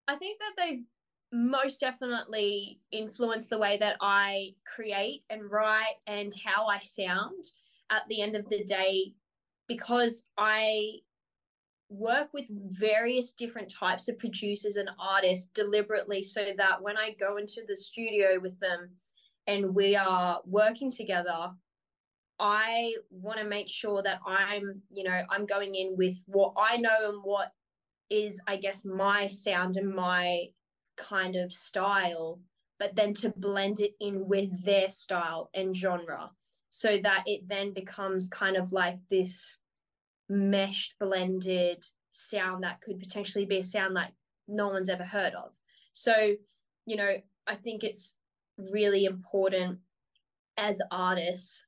I 0.09 0.17
think 0.17 0.41
that 0.41 0.53
they've 0.57 0.85
most 1.33 1.81
definitely 1.81 2.81
influenced 2.91 3.51
the 3.51 3.59
way 3.59 3.77
that 3.79 3.97
I 4.01 4.55
create 4.67 5.23
and 5.31 5.51
write 5.51 5.97
and 6.07 6.33
how 6.45 6.67
I 6.67 6.79
sound 6.79 7.45
at 7.91 8.03
the 8.09 8.21
end 8.21 8.37
of 8.37 8.49
the 8.49 8.65
day 8.65 9.15
because 9.69 10.27
I 10.37 11.01
work 11.89 12.33
with 12.33 12.47
various 12.49 13.33
different 13.33 13.73
types 13.73 14.09
of 14.09 14.19
producers 14.19 14.77
and 14.77 14.91
artists 14.99 15.47
deliberately 15.47 16.23
so 16.23 16.47
that 16.57 16.81
when 16.81 16.97
I 16.97 17.17
go 17.19 17.37
into 17.37 17.63
the 17.67 17.77
studio 17.77 18.39
with 18.41 18.59
them 18.61 18.91
and 19.47 19.75
we 19.75 19.97
are 19.97 20.41
working 20.47 20.91
together, 20.91 21.51
I 22.39 22.95
want 23.11 23.39
to 23.39 23.45
make 23.45 23.69
sure 23.69 24.03
that 24.03 24.21
I'm, 24.27 24.83
you 24.91 25.05
know, 25.05 25.23
I'm 25.31 25.47
going 25.47 25.75
in 25.75 25.97
with 25.97 26.23
what 26.27 26.55
I 26.57 26.77
know 26.77 27.11
and 27.11 27.21
what 27.23 27.53
is, 28.09 28.41
I 28.47 28.57
guess, 28.57 28.85
my 28.85 29.29
sound 29.29 29.77
and 29.77 29.93
my 29.93 30.47
kind 31.01 31.37
of 31.37 31.53
style, 31.53 32.41
but 32.79 32.95
then 32.95 33.15
to 33.15 33.31
blend 33.31 33.81
it 33.81 33.95
in 34.01 34.29
with 34.29 34.65
their 34.65 34.89
style 34.89 35.51
and 35.55 35.77
genre 35.77 36.31
so 36.71 36.99
that 37.03 37.25
it 37.27 37.49
then 37.49 37.73
becomes 37.73 38.29
kind 38.29 38.57
of 38.57 38.73
like 38.73 38.99
this 39.09 39.59
meshed, 40.29 40.95
blended 41.01 41.85
sound 42.13 42.63
that 42.63 42.81
could 42.81 43.01
potentially 43.01 43.45
be 43.45 43.59
a 43.59 43.63
sound 43.63 43.97
that 43.97 44.13
no 44.47 44.69
one's 44.69 44.89
ever 44.89 45.05
heard 45.05 45.35
of. 45.35 45.51
So, 45.93 46.35
you 46.87 46.97
know, 46.97 47.17
I 47.47 47.57
think 47.57 47.83
it's 47.83 48.15
really 48.57 49.05
important 49.05 49.79
as 50.57 50.81
artists 50.91 51.65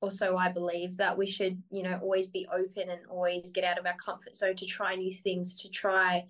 also 0.00 0.36
i 0.36 0.48
believe 0.48 0.96
that 0.96 1.16
we 1.16 1.26
should 1.26 1.62
you 1.70 1.82
know 1.82 1.98
always 2.02 2.26
be 2.26 2.46
open 2.52 2.90
and 2.90 3.00
always 3.08 3.50
get 3.50 3.64
out 3.64 3.78
of 3.78 3.86
our 3.86 3.96
comfort 3.96 4.34
zone 4.34 4.54
to 4.54 4.66
try 4.66 4.94
new 4.94 5.12
things 5.12 5.56
to 5.56 5.68
try 5.68 6.24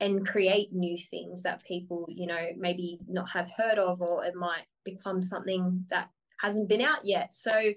and 0.00 0.26
create 0.26 0.72
new 0.72 0.96
things 0.98 1.42
that 1.42 1.64
people 1.64 2.06
you 2.08 2.26
know 2.26 2.48
maybe 2.56 2.98
not 3.08 3.28
have 3.30 3.50
heard 3.56 3.78
of 3.78 4.00
or 4.02 4.24
it 4.24 4.34
might 4.34 4.64
become 4.84 5.22
something 5.22 5.84
that 5.90 6.10
hasn't 6.40 6.68
been 6.68 6.82
out 6.82 7.04
yet. 7.04 7.32
So 7.32 7.72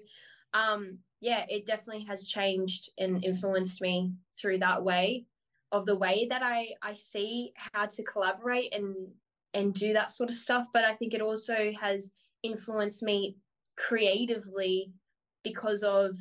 um 0.52 0.98
yeah 1.20 1.44
it 1.48 1.66
definitely 1.66 2.04
has 2.04 2.26
changed 2.26 2.90
and 2.98 3.24
influenced 3.24 3.80
me 3.80 4.12
through 4.38 4.58
that 4.58 4.82
way 4.82 5.24
of 5.70 5.86
the 5.86 5.94
way 5.94 6.26
that 6.28 6.42
i 6.42 6.70
i 6.82 6.92
see 6.92 7.52
how 7.72 7.86
to 7.86 8.02
collaborate 8.02 8.74
and 8.74 8.94
and 9.54 9.74
do 9.74 9.92
that 9.92 10.10
sort 10.10 10.28
of 10.28 10.34
stuff. 10.34 10.66
But 10.72 10.84
i 10.84 10.94
think 10.94 11.14
it 11.14 11.22
also 11.22 11.72
has 11.80 12.12
influenced 12.42 13.02
me 13.02 13.36
creatively 13.76 14.92
because 15.44 15.82
of 15.82 16.16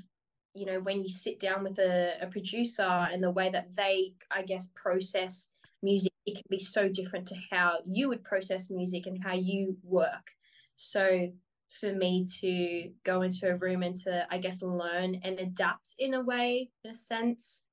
you 0.53 0.65
know 0.65 0.79
when 0.79 1.01
you 1.01 1.09
sit 1.09 1.39
down 1.39 1.63
with 1.63 1.79
a, 1.79 2.15
a 2.21 2.27
producer 2.27 2.83
and 2.83 3.21
the 3.23 3.31
way 3.31 3.49
that 3.49 3.75
they 3.75 4.13
i 4.31 4.41
guess 4.41 4.69
process 4.75 5.49
music 5.81 6.11
it 6.25 6.35
can 6.35 6.43
be 6.49 6.59
so 6.59 6.87
different 6.87 7.27
to 7.27 7.35
how 7.51 7.79
you 7.85 8.07
would 8.09 8.23
process 8.23 8.69
music 8.69 9.05
and 9.07 9.23
how 9.23 9.33
you 9.33 9.77
work. 9.83 10.31
So 10.75 11.31
for 11.69 11.93
me 11.93 12.25
to 12.39 12.89
go 13.03 13.21
into 13.21 13.47
a 13.47 13.55
room 13.55 13.83
and 13.83 13.95
to 13.95 14.25
i 14.31 14.39
guess 14.39 14.63
learn 14.63 15.21
and 15.23 15.39
adapt 15.39 15.93
in 15.99 16.15
a 16.15 16.21
way 16.21 16.67
in 16.83 16.89
a 16.89 16.95
sense 16.95 17.63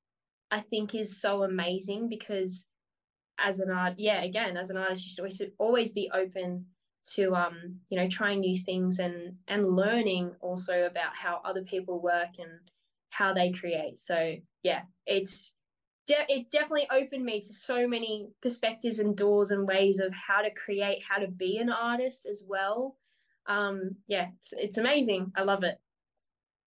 i 0.51 0.61
think 0.61 0.95
is 0.95 1.19
so 1.19 1.43
amazing 1.45 2.07
because 2.07 2.67
as 3.39 3.59
an 3.59 3.71
art 3.71 3.95
yeah 3.97 4.23
again 4.23 4.55
as 4.59 4.69
an 4.69 4.77
artist 4.77 5.07
you 5.07 5.11
should 5.11 5.21
always, 5.23 5.43
always 5.59 5.93
be 5.93 6.11
open 6.13 6.67
to 7.15 7.35
um 7.35 7.77
you 7.91 7.97
know 7.97 8.09
trying 8.09 8.41
new 8.41 8.59
things 8.59 8.99
and 8.99 9.35
and 9.49 9.77
learning 9.77 10.33
also 10.41 10.85
about 10.85 11.15
how 11.15 11.41
other 11.45 11.63
people 11.63 12.01
work 12.01 12.39
and 12.39 12.51
how 13.11 13.33
they 13.33 13.51
create. 13.51 13.99
So 13.99 14.37
yeah 14.63 14.83
it's 15.07 15.55
de- 16.07 16.27
it's 16.29 16.49
definitely 16.49 16.89
opened 16.91 17.25
me 17.25 17.41
to 17.41 17.53
so 17.53 17.87
many 17.87 18.29
perspectives 18.43 18.99
and 18.99 19.17
doors 19.17 19.51
and 19.51 19.67
ways 19.67 19.99
of 20.01 20.13
how 20.13 20.43
to 20.43 20.51
create 20.55 21.03
how 21.09 21.19
to 21.19 21.29
be 21.29 21.59
an 21.59 21.71
artist 21.71 22.27
as 22.27 22.45
well. 22.49 22.97
Um 23.47 23.97
yeah 24.07 24.31
it's, 24.37 24.53
it's 24.53 24.79
amazing. 24.79 25.33
I 25.37 25.43
love 25.43 25.65
it. 25.65 25.79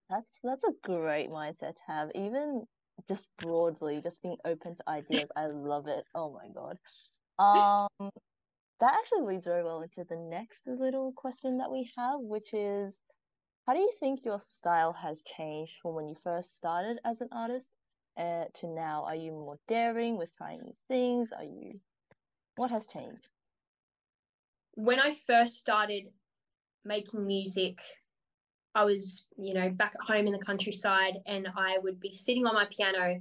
That's 0.08 0.40
that's 0.42 0.64
a 0.64 0.72
great 0.82 1.30
mindset 1.30 1.76
to 1.76 1.82
have 1.86 2.10
even 2.14 2.66
just 3.08 3.28
broadly 3.38 4.00
just 4.02 4.20
being 4.22 4.36
open 4.44 4.76
to 4.76 4.88
ideas. 4.88 5.28
I 5.36 5.46
love 5.46 5.86
it. 5.86 6.04
Oh 6.14 6.32
my 6.32 6.48
god. 6.48 6.78
Um 7.38 8.10
that 8.80 8.94
actually 8.98 9.22
leads 9.22 9.44
very 9.44 9.62
well 9.62 9.82
into 9.82 10.04
the 10.04 10.16
next 10.16 10.66
little 10.66 11.12
question 11.12 11.58
that 11.58 11.70
we 11.70 11.90
have, 11.96 12.20
which 12.20 12.54
is 12.54 13.02
how 13.66 13.74
do 13.74 13.80
you 13.80 13.92
think 14.00 14.24
your 14.24 14.40
style 14.40 14.92
has 14.92 15.22
changed 15.22 15.74
from 15.80 15.94
when 15.94 16.08
you 16.08 16.14
first 16.14 16.56
started 16.56 16.98
as 17.04 17.20
an 17.20 17.28
artist 17.32 17.72
uh, 18.16 18.44
to 18.54 18.66
now? 18.66 19.04
Are 19.06 19.14
you 19.14 19.32
more 19.32 19.58
daring 19.68 20.16
with 20.16 20.34
trying 20.36 20.60
new 20.62 20.74
things? 20.88 21.30
Are 21.36 21.44
you 21.44 21.80
what 22.56 22.70
has 22.70 22.86
changed? 22.86 23.26
When 24.74 25.00
I 25.00 25.12
first 25.12 25.58
started 25.58 26.04
making 26.84 27.26
music, 27.26 27.78
I 28.74 28.84
was, 28.84 29.26
you 29.36 29.54
know, 29.54 29.70
back 29.70 29.94
at 29.94 30.06
home 30.06 30.26
in 30.26 30.32
the 30.32 30.38
countryside 30.38 31.14
and 31.26 31.48
I 31.56 31.78
would 31.78 32.00
be 32.00 32.12
sitting 32.12 32.46
on 32.46 32.54
my 32.54 32.66
piano, 32.70 33.20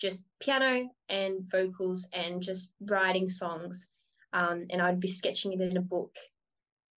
just 0.00 0.26
piano 0.40 0.88
and 1.08 1.50
vocals 1.50 2.06
and 2.12 2.42
just 2.42 2.70
writing 2.80 3.28
songs 3.28 3.90
um, 4.32 4.66
and 4.70 4.80
I'd 4.80 5.00
be 5.00 5.08
sketching 5.08 5.52
it 5.52 5.60
in 5.60 5.76
a 5.76 5.82
book, 5.82 6.14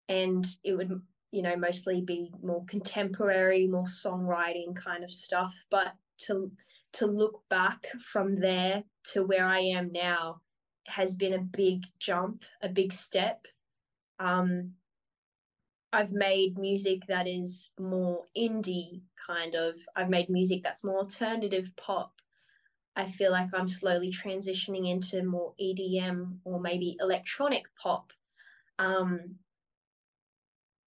and 0.08 0.46
it 0.64 0.74
would 0.74 1.00
you 1.30 1.42
know 1.42 1.56
mostly 1.56 2.00
be 2.00 2.32
more 2.42 2.64
contemporary, 2.66 3.66
more 3.66 3.84
songwriting 3.84 4.74
kind 4.74 5.04
of 5.04 5.12
stuff. 5.12 5.54
But 5.70 5.94
to 6.26 6.50
to 6.92 7.06
look 7.06 7.42
back 7.48 7.86
from 7.98 8.40
there 8.40 8.84
to 9.12 9.24
where 9.24 9.46
I 9.46 9.60
am 9.60 9.92
now 9.92 10.40
has 10.86 11.14
been 11.14 11.34
a 11.34 11.38
big 11.38 11.84
jump, 11.98 12.44
a 12.62 12.68
big 12.68 12.92
step. 12.92 13.46
Um, 14.18 14.72
I've 15.92 16.12
made 16.12 16.58
music 16.58 17.02
that 17.08 17.26
is 17.26 17.70
more 17.78 18.24
indie 18.36 19.02
kind 19.26 19.54
of. 19.54 19.76
I've 19.96 20.10
made 20.10 20.28
music 20.28 20.62
that's 20.62 20.84
more 20.84 21.00
alternative 21.00 21.72
pop. 21.76 22.12
I 22.96 23.06
feel 23.06 23.32
like 23.32 23.48
I'm 23.54 23.68
slowly 23.68 24.12
transitioning 24.12 24.88
into 24.88 25.22
more 25.22 25.54
EDM 25.60 26.38
or 26.44 26.60
maybe 26.60 26.96
electronic 27.00 27.64
pop. 27.80 28.12
Um, 28.78 29.36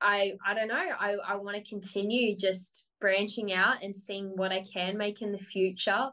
I 0.03 0.33
I 0.45 0.55
don't 0.55 0.69
know. 0.69 0.75
I, 0.75 1.17
I 1.27 1.37
want 1.37 1.57
to 1.57 1.69
continue 1.69 2.37
just 2.37 2.87
branching 3.01 3.53
out 3.53 3.83
and 3.83 3.97
seeing 3.97 4.33
what 4.37 4.53
I 4.53 4.63
can 4.63 4.99
make 4.99 5.23
in 5.23 5.33
the 5.33 5.39
future. 5.39 6.11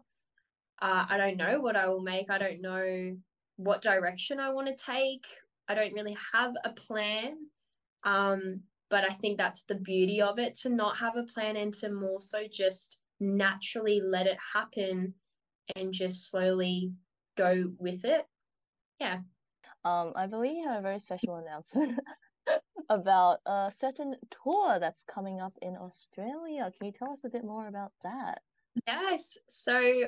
Uh, 0.82 1.06
I 1.10 1.18
don't 1.18 1.38
know 1.38 1.60
what 1.60 1.76
I 1.76 1.88
will 1.90 2.02
make. 2.02 2.30
I 2.30 2.38
don't 2.38 2.62
know 2.62 3.18
what 3.58 3.82
direction 3.82 4.40
I 4.40 4.52
want 4.52 4.68
to 4.68 4.84
take. 4.84 5.26
I 5.68 5.76
don't 5.76 5.94
really 5.94 6.18
have 6.34 6.54
a 6.64 6.70
plan. 6.70 7.36
Um, 8.04 8.62
but 8.90 9.04
I 9.04 9.14
think 9.14 9.38
that's 9.38 9.64
the 9.64 9.76
beauty 9.76 10.22
of 10.22 10.40
it 10.40 10.56
to 10.60 10.70
not 10.70 10.98
have 10.98 11.16
a 11.16 11.24
plan 11.24 11.58
and 11.58 11.74
to 11.76 11.92
more 11.92 12.22
so 12.22 12.40
just 12.52 13.00
naturally 13.20 14.02
let 14.04 14.26
it 14.26 14.38
happen 14.54 15.14
and 15.76 15.94
just 15.94 16.30
slowly 16.30 16.94
go 17.38 17.72
with 17.78 18.06
it. 18.06 18.26
Yeah. 19.00 19.20
Um, 19.86 20.14
I 20.16 20.28
believe 20.28 20.58
you 20.58 20.68
have 20.68 20.80
a 20.80 20.82
very 20.82 21.00
special 21.00 21.36
announcement 21.36 22.00
about 22.90 23.40
a 23.46 23.72
certain 23.74 24.16
tour 24.44 24.80
that's 24.80 25.04
coming 25.04 25.40
up 25.40 25.54
in 25.62 25.78
Australia. 25.78 26.72
Can 26.78 26.88
you 26.88 26.94
tell 26.94 27.12
us 27.12 27.24
a 27.24 27.30
bit 27.30 27.44
more 27.44 27.68
about 27.68 27.92
that? 28.04 28.42
Yes. 28.88 29.38
So 29.48 30.04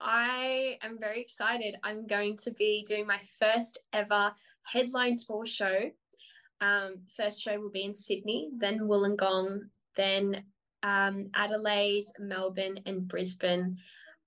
I 0.00 0.78
am 0.82 0.98
very 0.98 1.20
excited. 1.20 1.76
I'm 1.82 2.06
going 2.06 2.36
to 2.38 2.50
be 2.52 2.84
doing 2.88 3.06
my 3.06 3.18
first 3.38 3.78
ever 3.92 4.32
headline 4.62 5.16
tour 5.16 5.46
show. 5.46 5.90
Um, 6.60 6.96
first 7.14 7.42
show 7.42 7.60
will 7.60 7.70
be 7.70 7.84
in 7.84 7.94
Sydney, 7.94 8.50
then 8.56 8.80
Wollongong, 8.80 9.60
then 9.96 10.44
um, 10.82 11.28
Adelaide, 11.34 12.04
Melbourne, 12.18 12.80
and 12.86 13.06
Brisbane. 13.06 13.76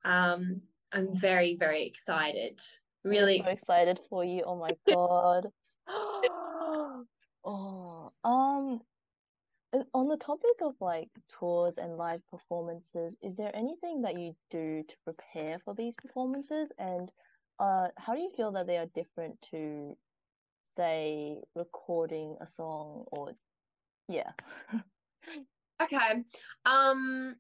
Um, 0.05 0.61
I'm 0.91 1.15
very, 1.15 1.55
very 1.55 1.85
excited. 1.85 2.61
Really 3.03 3.41
so 3.43 3.51
excited 3.51 3.99
for 4.09 4.23
you. 4.23 4.43
Oh 4.45 4.55
my 4.55 4.69
god. 4.87 5.47
oh, 7.47 8.11
um 8.23 8.81
on 9.93 10.07
the 10.07 10.17
topic 10.17 10.61
of 10.61 10.75
like 10.79 11.09
tours 11.27 11.77
and 11.77 11.97
live 11.97 12.21
performances, 12.31 13.17
is 13.21 13.35
there 13.35 13.55
anything 13.55 14.01
that 14.01 14.17
you 14.17 14.33
do 14.49 14.83
to 14.87 14.95
prepare 15.03 15.59
for 15.59 15.73
these 15.73 15.95
performances 15.95 16.71
and 16.77 17.11
uh 17.59 17.87
how 17.97 18.13
do 18.13 18.21
you 18.21 18.31
feel 18.35 18.51
that 18.51 18.67
they 18.67 18.77
are 18.77 18.87
different 18.93 19.41
to 19.51 19.95
say 20.63 21.41
recording 21.55 22.35
a 22.41 22.47
song 22.47 23.03
or 23.11 23.31
yeah. 24.07 24.31
okay. 25.81 26.23
Um 26.65 27.35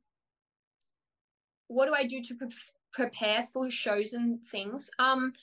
what 1.67 1.85
do 1.85 1.93
I 1.93 2.05
do 2.05 2.21
to 2.21 2.35
pre- 2.35 2.49
prepare 2.93 3.43
for 3.43 3.69
shows 3.69 4.13
and 4.13 4.41
things. 4.47 4.89
Um, 4.99 5.33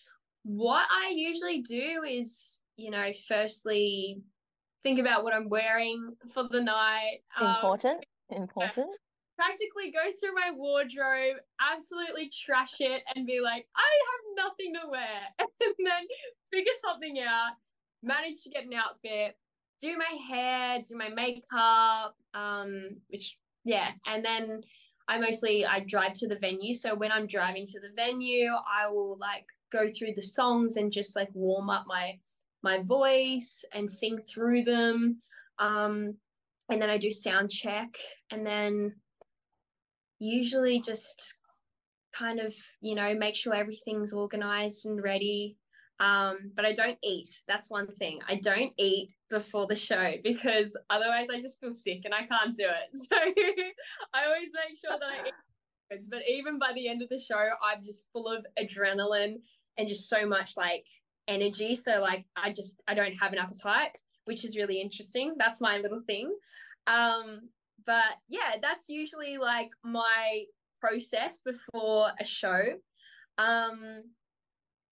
what 0.42 0.86
I 0.90 1.12
usually 1.14 1.62
do 1.62 2.02
is, 2.02 2.60
you 2.76 2.90
know, 2.90 3.10
firstly 3.28 4.20
think 4.84 5.00
about 5.00 5.24
what 5.24 5.34
I'm 5.34 5.48
wearing 5.48 6.14
for 6.32 6.44
the 6.44 6.60
night. 6.60 7.18
Um, 7.40 7.48
important. 7.48 8.04
Um, 8.30 8.42
important. 8.42 8.90
practically 9.36 9.90
go 9.90 10.12
through 10.20 10.34
my 10.34 10.52
wardrobe, 10.54 11.38
absolutely 11.60 12.30
trash 12.30 12.80
it, 12.80 13.02
and 13.14 13.26
be 13.26 13.40
like, 13.40 13.66
I 13.74 13.80
have 13.80 14.46
nothing 14.46 14.74
to 14.74 14.88
wear. 14.88 15.20
And 15.64 15.74
then 15.86 16.06
figure 16.52 16.72
something 16.84 17.20
out, 17.20 17.52
manage 18.02 18.42
to 18.42 18.50
get 18.50 18.64
an 18.64 18.74
outfit, 18.74 19.36
do 19.80 19.96
my 19.96 20.18
hair, 20.28 20.82
do 20.86 20.96
my 20.96 21.08
makeup, 21.08 22.14
um, 22.34 22.96
which 23.08 23.38
yeah, 23.64 23.92
and 24.06 24.22
then 24.22 24.62
I 25.08 25.18
mostly 25.18 25.64
I 25.64 25.80
drive 25.80 26.12
to 26.14 26.28
the 26.28 26.36
venue. 26.36 26.74
So 26.74 26.94
when 26.94 27.10
I'm 27.10 27.26
driving 27.26 27.66
to 27.66 27.80
the 27.80 27.90
venue, 27.96 28.50
I 28.50 28.88
will 28.88 29.16
like 29.18 29.46
go 29.72 29.88
through 29.88 30.12
the 30.14 30.22
songs 30.22 30.76
and 30.76 30.92
just 30.92 31.16
like 31.16 31.30
warm 31.32 31.70
up 31.70 31.84
my 31.86 32.18
my 32.64 32.78
voice 32.78 33.64
and 33.72 33.88
sing 33.88 34.18
through 34.18 34.62
them. 34.62 35.20
Um, 35.58 36.16
and 36.70 36.80
then 36.80 36.88
I 36.88 36.96
do 36.96 37.10
sound 37.12 37.50
check 37.50 37.94
and 38.32 38.44
then 38.44 38.94
usually 40.18 40.80
just 40.80 41.34
kind 42.14 42.40
of, 42.40 42.54
you 42.80 42.94
know, 42.94 43.14
make 43.14 43.34
sure 43.34 43.54
everything's 43.54 44.14
organized 44.14 44.86
and 44.86 45.00
ready. 45.02 45.58
Um, 46.00 46.52
but 46.56 46.64
I 46.64 46.72
don't 46.72 46.98
eat. 47.04 47.28
That's 47.46 47.70
one 47.70 47.86
thing. 47.86 48.20
I 48.26 48.36
don't 48.36 48.72
eat 48.78 49.12
before 49.28 49.66
the 49.66 49.76
show 49.76 50.14
because 50.24 50.76
otherwise 50.88 51.26
I 51.30 51.40
just 51.40 51.60
feel 51.60 51.70
sick 51.70 52.00
and 52.06 52.14
I 52.14 52.26
can't 52.26 52.56
do 52.56 52.64
it. 52.64 52.90
So 53.12 53.16
I 54.14 54.24
always 54.24 54.48
make 54.54 54.78
sure 54.80 54.98
that 54.98 55.22
I 55.22 55.28
eat. 55.28 56.04
But 56.10 56.22
even 56.28 56.58
by 56.58 56.72
the 56.74 56.88
end 56.88 57.02
of 57.02 57.10
the 57.10 57.18
show, 57.18 57.50
I'm 57.62 57.84
just 57.84 58.06
full 58.12 58.26
of 58.26 58.46
adrenaline 58.58 59.36
and 59.76 59.86
just 59.86 60.08
so 60.08 60.26
much 60.26 60.56
like 60.56 60.86
energy. 61.28 61.74
So 61.74 62.00
like 62.00 62.24
I 62.36 62.50
just 62.52 62.82
I 62.88 62.94
don't 62.94 63.14
have 63.14 63.32
an 63.32 63.38
appetite, 63.38 63.96
which 64.24 64.44
is 64.44 64.56
really 64.56 64.80
interesting. 64.80 65.34
That's 65.38 65.60
my 65.60 65.78
little 65.78 66.02
thing. 66.06 66.34
Um, 66.86 67.48
but 67.86 68.16
yeah, 68.28 68.56
that's 68.60 68.88
usually 68.88 69.36
like 69.36 69.70
my 69.82 70.44
process 70.80 71.42
before 71.42 72.10
a 72.20 72.24
show. 72.24 72.62
Um, 73.38 74.04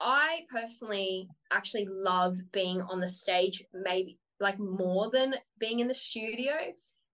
I 0.01 0.41
personally 0.51 1.29
actually 1.53 1.87
love 1.89 2.37
being 2.53 2.83
on 2.83 3.01
the 3.01 3.09
stage, 3.09 3.63
maybe 3.73 4.19
like 4.41 4.59
more 4.59 5.11
than 5.11 5.37
being 5.59 5.81
in 5.81 5.89
the 5.89 5.95
studio. 5.95 6.55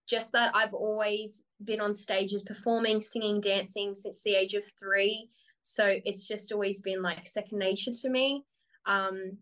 Just 0.07 0.31
that 0.31 0.51
I've 0.55 0.73
always 0.73 1.43
been 1.63 1.79
on 1.79 1.93
stages 1.93 2.41
performing, 2.41 2.99
singing, 2.99 3.39
dancing 3.39 3.93
since 3.93 4.23
the 4.23 4.33
age 4.33 4.55
of 4.55 4.63
three. 4.79 5.29
So 5.61 5.97
it's 6.03 6.27
just 6.27 6.51
always 6.51 6.81
been 6.81 7.03
like 7.03 7.27
second 7.27 7.59
nature 7.59 7.91
to 7.91 8.09
me. 8.09 8.43
Um, 8.89 9.37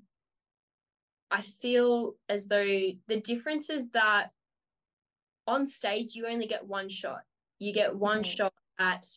I 1.32 1.42
feel 1.42 2.16
as 2.30 2.48
though 2.48 2.64
the 3.08 3.22
difference 3.22 3.72
is 3.72 3.90
that 3.92 4.30
on 5.48 5.66
stage 5.66 6.14
you 6.14 6.28
only 6.28 6.46
get 6.46 6.68
one 6.68 6.90
shot. 6.90 7.22
You 7.58 7.74
get 7.74 7.96
one 7.96 8.20
mm-hmm. 8.20 8.36
shot 8.36 8.54
at 8.80 9.08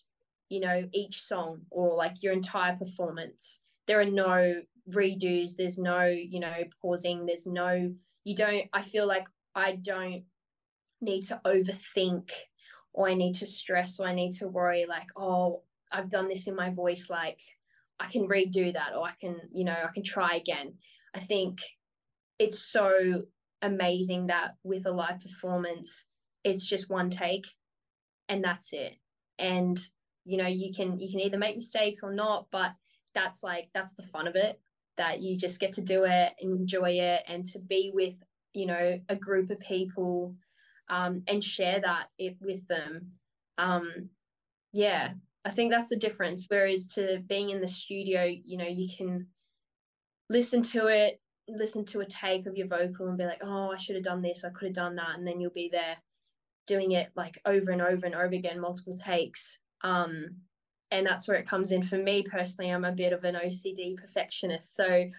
you 0.49 0.61
know 0.61 0.89
each 0.93 1.21
song 1.21 1.61
or 1.71 1.95
like 1.95 2.23
your 2.23 2.33
entire 2.33 2.77
performance. 2.77 3.63
There 3.87 4.01
are 4.01 4.07
no 4.07 4.63
redos. 4.91 5.57
There's 5.57 5.79
no 5.79 6.07
you 6.07 6.41
know 6.41 6.65
pausing. 6.81 7.27
There's 7.27 7.47
no 7.47 7.93
you 8.25 8.35
don't 8.35 8.67
i 8.73 8.83
feel 8.83 9.07
like 9.07 9.27
i 9.55 9.73
don't 9.73 10.23
need 11.01 11.23
to 11.23 11.41
overthink 11.45 12.31
or 12.93 13.09
i 13.09 13.15
need 13.15 13.35
to 13.35 13.47
stress 13.47 13.99
or 13.99 14.07
i 14.07 14.15
need 14.15 14.33
to 14.33 14.49
worry 14.49 14.87
like 14.89 15.09
oh 15.17 15.63
i've 15.93 16.11
done 16.11 16.29
this 16.29 16.47
in 16.47 16.55
my 16.55 16.71
voice 16.71 17.09
like 17.09 17.41
i 18.01 18.07
can 18.07 18.27
redo 18.27 18.73
that 18.73 18.93
or 18.97 19.07
i 19.07 19.13
can 19.21 19.37
you 19.53 19.65
know 19.65 19.77
i 19.85 19.93
can 19.93 20.03
try 20.03 20.35
again. 20.37 20.75
I 21.15 21.21
think 21.21 21.61
it's 22.39 22.59
so 22.59 23.25
amazing 23.63 24.29
that 24.29 24.57
with 24.63 24.87
a 24.87 24.93
live 24.93 25.21
performance 25.21 26.07
it's 26.45 26.67
just 26.67 26.89
one 26.89 27.11
take 27.11 27.47
and 28.29 28.43
that's 28.43 28.73
it. 28.73 28.97
And 29.39 29.79
you 30.25 30.37
know 30.37 30.47
you 30.47 30.73
can 30.73 30.99
you 31.01 31.11
can 31.11 31.21
either 31.21 31.39
make 31.39 31.57
mistakes 31.57 32.01
or 32.03 32.13
not 32.13 32.47
but 32.51 32.73
that's 33.15 33.43
like 33.43 33.69
that's 33.75 33.95
the 33.95 34.03
fun 34.03 34.29
of 34.29 34.37
it 34.37 34.61
that 34.97 35.21
you 35.21 35.37
just 35.37 35.59
get 35.61 35.73
to 35.73 35.81
do 35.81 36.05
it 36.05 36.33
enjoy 36.41 36.91
it 36.91 37.23
and 37.27 37.45
to 37.47 37.59
be 37.59 37.91
with 37.93 38.23
you 38.53 38.67
know 38.67 39.01
a 39.09 39.17
group 39.17 39.51
of 39.51 39.59
people 39.61 40.35
um, 40.89 41.23
and 41.29 41.43
share 41.43 41.81
that 41.81 42.07
it 42.19 42.37
with 42.41 42.67
them. 42.67 43.13
Um, 43.59 44.11
yeah 44.73 45.11
i 45.45 45.51
think 45.51 45.71
that's 45.71 45.89
the 45.89 45.97
difference 45.97 46.47
whereas 46.49 46.87
to 46.87 47.23
being 47.29 47.51
in 47.51 47.61
the 47.61 47.69
studio 47.69 48.25
you 48.25 48.57
know 48.57 48.69
you 48.69 48.89
can 48.97 49.27
listen 50.29 50.63
to 50.63 50.87
it 50.87 51.21
listen 51.49 51.85
to 51.85 52.01
a 52.01 52.07
take 52.07 52.47
of 52.47 52.57
your 52.57 52.69
vocal 52.69 53.09
and 53.09 53.19
be 53.19 53.25
like 53.25 53.43
oh 53.43 53.73
i 53.73 53.77
should 53.77 53.97
have 53.97 54.05
done 54.05 54.23
this 54.23 54.45
i 54.45 54.51
could 54.51 54.67
have 54.67 54.75
done 54.75 54.95
that 54.95 55.17
and 55.17 55.27
then 55.27 55.41
you'll 55.41 55.51
be 55.51 55.69
there 55.71 55.97
doing 56.71 56.93
it 56.93 57.11
like 57.17 57.37
over 57.47 57.73
and 57.73 57.83
over 57.83 58.07
and 58.07 58.15
over 58.15 58.33
again, 58.33 58.61
multiple 58.61 58.95
takes. 58.95 59.59
Um, 59.83 60.37
and 60.93 61.05
that's 61.05 61.27
where 61.27 61.37
it 61.37 61.49
comes 61.49 61.73
in 61.73 61.83
for 61.83 61.97
me 61.97 62.23
personally. 62.23 62.71
I'm 62.71 62.85
a 62.85 62.93
bit 62.93 63.13
of 63.13 63.25
an 63.25 63.35
OCD 63.35 63.97
perfectionist. 63.97 64.77
So 64.77 65.11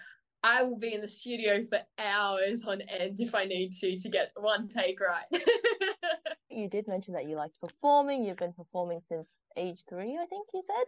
I 0.43 0.63
will 0.63 0.77
be 0.77 0.93
in 0.93 1.01
the 1.01 1.07
studio 1.09 1.61
for 1.61 1.79
hours 1.99 2.63
on 2.65 2.81
end 2.81 3.19
if 3.19 3.35
I 3.35 3.43
need 3.45 3.73
to 3.73 3.97
to 3.97 4.09
get 4.09 4.31
one 4.37 4.69
take 4.69 4.99
right. 5.01 5.25
you 6.53 6.67
did 6.67 6.87
mention 6.87 7.13
that 7.13 7.25
you 7.25 7.35
liked 7.35 7.59
performing. 7.59 8.23
You've 8.23 8.37
been 8.37 8.53
performing 8.53 9.01
since 9.07 9.39
age 9.57 9.83
three, 9.89 10.17
I 10.17 10.25
think 10.25 10.47
you 10.53 10.61
said. 10.65 10.85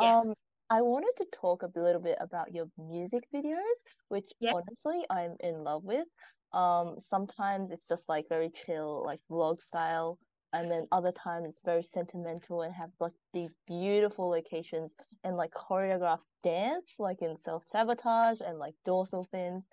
Yes. 0.00 0.26
Um, 0.26 0.34
I 0.68 0.82
wanted 0.82 1.12
to 1.18 1.26
talk 1.32 1.62
a 1.62 1.70
little 1.78 2.00
bit 2.00 2.18
about 2.20 2.52
your 2.52 2.66
music 2.76 3.24
videos, 3.32 3.78
which 4.08 4.30
yep. 4.40 4.54
honestly 4.54 5.04
I'm 5.10 5.36
in 5.40 5.62
love 5.62 5.84
with. 5.84 6.06
Um, 6.52 6.96
sometimes 6.98 7.70
it's 7.70 7.86
just 7.86 8.08
like 8.08 8.28
very 8.28 8.50
chill, 8.50 9.04
like 9.04 9.20
vlog 9.30 9.60
style, 9.60 10.18
and 10.52 10.70
then 10.70 10.86
other 10.90 11.12
times 11.12 11.48
it's 11.48 11.62
very 11.64 11.82
sentimental 11.82 12.62
and 12.62 12.74
have 12.74 12.90
like 12.98 13.12
these 13.32 13.52
beautiful 13.66 14.28
locations 14.28 14.94
and 15.22 15.36
like 15.36 15.52
choreographed 15.52 16.24
dance, 16.42 16.94
like 16.98 17.22
in 17.22 17.36
self 17.36 17.64
sabotage 17.66 18.38
and 18.40 18.58
like 18.58 18.74
dorsal 18.84 19.28
fins, 19.30 19.64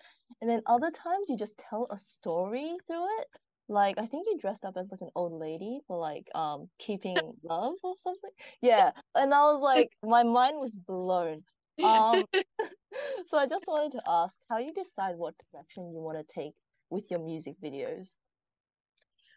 and 0.41 0.49
then 0.49 0.61
other 0.67 0.91
times 0.91 1.29
you 1.29 1.37
just 1.37 1.57
tell 1.57 1.87
a 1.89 1.97
story 1.97 2.75
through 2.87 3.05
it. 3.19 3.27
Like 3.73 3.97
I 3.97 4.05
think 4.05 4.27
you 4.29 4.38
dressed 4.38 4.65
up 4.65 4.77
as 4.77 4.91
like 4.91 5.01
an 5.01 5.09
old 5.15 5.33
lady 5.33 5.79
for 5.88 5.97
like 5.97 6.29
um 6.36 6.69
keeping 6.77 7.33
love 7.43 7.73
or 7.83 7.95
something. 7.97 8.29
Yeah, 8.62 8.91
and 9.15 9.33
I 9.33 9.51
was 9.51 9.62
like, 9.73 9.89
my 10.03 10.23
mind 10.23 10.59
was 10.59 10.75
blown. 10.75 11.43
Um, 11.83 12.25
so 13.25 13.38
I 13.39 13.47
just 13.47 13.65
wanted 13.67 13.93
to 13.93 14.03
ask 14.07 14.36
how 14.47 14.59
you 14.59 14.73
decide 14.73 15.15
what 15.15 15.33
direction 15.51 15.91
you 15.91 15.99
want 16.01 16.19
to 16.19 16.33
take 16.33 16.53
with 16.91 17.09
your 17.09 17.19
music 17.19 17.55
videos? 17.63 18.17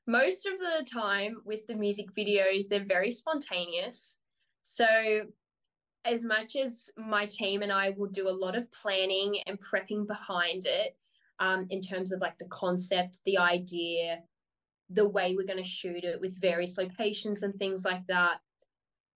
Most 0.07 0.47
of 0.47 0.59
the 0.59 0.85
time 0.85 1.41
with 1.45 1.67
the 1.67 1.75
music 1.75 2.15
videos, 2.15 2.69
they're 2.69 2.85
very 2.85 3.11
spontaneous. 3.11 4.19
So, 4.63 4.87
as 6.05 6.25
much 6.25 6.55
as 6.55 6.91
my 6.97 7.25
team 7.25 7.63
and 7.63 7.73
I 7.73 7.91
will 7.91 8.09
do 8.09 8.29
a 8.29 8.31
lot 8.31 8.55
of 8.55 8.71
planning 8.71 9.41
and 9.47 9.59
prepping 9.59 10.07
behind 10.07 10.67
it, 10.67 10.97
um, 11.41 11.67
in 11.71 11.81
terms 11.81 12.13
of 12.13 12.21
like 12.21 12.39
the 12.39 12.49
concept, 12.49 13.21
the 13.25 13.39
idea, 13.39 14.21
the 14.91 15.09
way 15.09 15.35
we're 15.35 15.47
going 15.47 15.63
to 15.63 15.69
shoot 15.69 16.05
it 16.05 16.21
with 16.21 16.41
various 16.41 16.79
locations 16.79 17.43
and 17.43 17.55
things 17.55 17.85
like 17.85 18.07
that. 18.07 18.39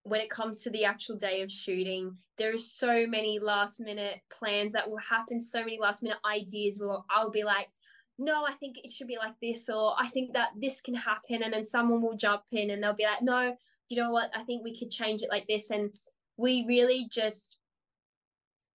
When 0.03 0.21
it 0.21 0.31
comes 0.31 0.61
to 0.61 0.71
the 0.71 0.85
actual 0.85 1.17
day 1.17 1.43
of 1.43 1.51
shooting, 1.51 2.17
there 2.39 2.55
are 2.55 2.59
so 2.59 3.07
many 3.07 3.39
last 3.39 3.81
minute 3.81 4.21
plans 4.31 4.73
that 4.73 4.89
will 4.89 4.99
happen, 4.99 5.41
so 5.41 5.61
many 5.61 5.79
last 5.79 6.03
minute 6.03 6.19
ideas. 6.27 6.79
Will 6.81 7.05
I'll 7.11 7.31
be 7.31 7.45
like, 7.45 7.69
no, 8.19 8.45
I 8.45 8.53
think 8.53 8.79
it 8.79 8.91
should 8.91 9.09
be 9.09 9.19
like 9.19 9.35
this, 9.43 9.69
or 9.69 9.95
I 9.99 10.09
think 10.09 10.33
that 10.35 10.51
this 10.57 10.81
can 10.81 10.95
happen. 10.95 11.43
And 11.43 11.53
then 11.53 11.65
someone 11.65 12.03
will 12.03 12.17
jump 12.17 12.43
in 12.53 12.71
and 12.71 12.83
they'll 12.83 12.95
be 12.95 13.05
like, 13.05 13.23
no, 13.23 13.57
you 13.89 13.97
know 13.97 14.11
what? 14.11 14.31
I 14.35 14.43
think 14.43 14.65
we 14.65 14.79
could 14.79 14.91
change 14.91 15.23
it 15.23 15.31
like 15.31 15.47
this. 15.47 15.71
And 15.71 15.91
we 16.37 16.65
really 16.67 17.07
just 17.11 17.57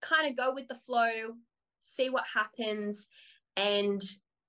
kind 0.00 0.28
of 0.28 0.36
go 0.36 0.54
with 0.54 0.68
the 0.68 0.78
flow, 0.86 1.34
see 1.80 2.10
what 2.10 2.24
happens, 2.32 3.08
and, 3.56 4.02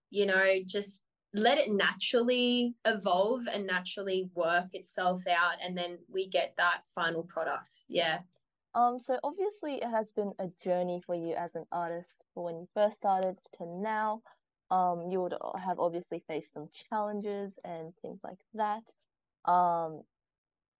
you 0.09 0.25
know, 0.25 0.59
just 0.65 1.03
let 1.33 1.57
it 1.57 1.71
naturally 1.71 2.73
evolve 2.85 3.41
and 3.51 3.67
naturally 3.67 4.29
work 4.33 4.73
itself 4.73 5.23
out. 5.27 5.55
And 5.63 5.77
then 5.77 5.99
we 6.11 6.27
get 6.27 6.53
that 6.57 6.81
final 6.93 7.23
product. 7.23 7.83
Yeah. 7.87 8.19
Um, 8.73 8.99
so 8.99 9.19
obviously 9.23 9.75
it 9.75 9.89
has 9.89 10.11
been 10.11 10.33
a 10.39 10.47
journey 10.63 11.01
for 11.05 11.15
you 11.15 11.33
as 11.33 11.55
an 11.55 11.65
artist 11.71 12.25
from 12.33 12.43
when 12.43 12.55
you 12.57 12.67
first 12.73 12.97
started 12.97 13.37
to 13.57 13.65
now 13.65 14.21
um, 14.69 15.09
you 15.09 15.21
would 15.21 15.33
have 15.63 15.79
obviously 15.79 16.23
faced 16.27 16.53
some 16.53 16.67
challenges 16.89 17.57
and 17.63 17.93
things 18.01 18.19
like 18.23 18.39
that. 18.53 18.83
Um, 19.49 20.01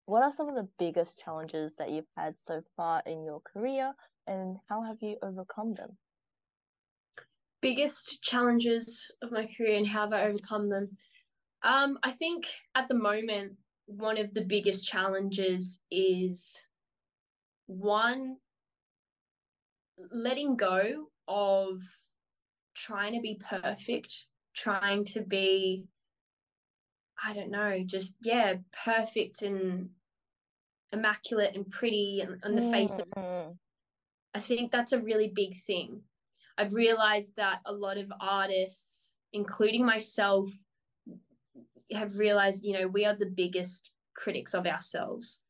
what 0.06 0.24
are 0.24 0.32
some 0.32 0.50
of 0.50 0.56
the 0.56 0.68
biggest 0.78 1.20
challenges 1.20 1.76
that 1.76 1.90
you've 1.90 2.08
had 2.16 2.40
so 2.40 2.62
far 2.76 3.02
in 3.06 3.24
your 3.24 3.42
career, 3.42 3.94
and 4.26 4.58
how 4.70 4.82
have 4.84 4.98
you 5.02 5.18
overcome 5.22 5.74
them? 5.74 5.98
Biggest 7.68 8.22
challenges 8.22 9.12
of 9.22 9.30
my 9.30 9.46
career 9.46 9.76
and 9.76 9.86
how 9.86 10.00
have 10.00 10.14
I 10.14 10.24
overcome 10.24 10.70
them? 10.70 10.96
Um, 11.64 12.00
I 12.02 12.12
think 12.12 12.46
at 12.76 12.88
the 12.88 12.96
moment, 12.96 13.58
one 13.88 14.18
of 14.18 14.34
the 14.34 14.46
biggest 14.46 14.88
challenges 14.88 15.82
is 15.92 16.64
one 17.66 18.38
letting 20.14 20.56
go 20.56 21.08
of 21.28 21.82
trying 22.74 23.16
to 23.16 23.20
be 23.20 23.38
perfect, 23.38 24.28
trying 24.54 25.04
to 25.04 25.20
be 25.20 25.84
I 27.22 27.34
don't 27.34 27.52
know, 27.52 27.84
just 27.86 28.16
yeah, 28.22 28.54
perfect 28.86 29.42
and 29.42 29.90
immaculate 30.94 31.54
and 31.54 31.70
pretty 31.70 32.22
and 32.22 32.42
on 32.46 32.56
the 32.56 32.62
face 32.62 32.98
of 32.98 33.08
Mm-hmm. 33.18 33.52
I 34.34 34.40
think 34.40 34.72
that's 34.72 34.94
a 34.94 35.02
really 35.02 35.28
big 35.28 35.54
thing. 35.54 36.04
I've 36.58 36.74
realized 36.74 37.36
that 37.36 37.60
a 37.66 37.74
lot 37.74 37.98
of 37.98 38.12
artists, 38.20 39.14
including 39.34 39.86
myself, 39.86 40.50
have 41.92 42.18
realized, 42.18 42.66
you 42.66 42.74
know, 42.74 42.88
we 42.88 43.06
are 43.06 43.16
the 43.16 43.28
biggest 43.28 43.92
critics 44.16 44.54
of 44.54 44.66
ourselves. 44.66 45.42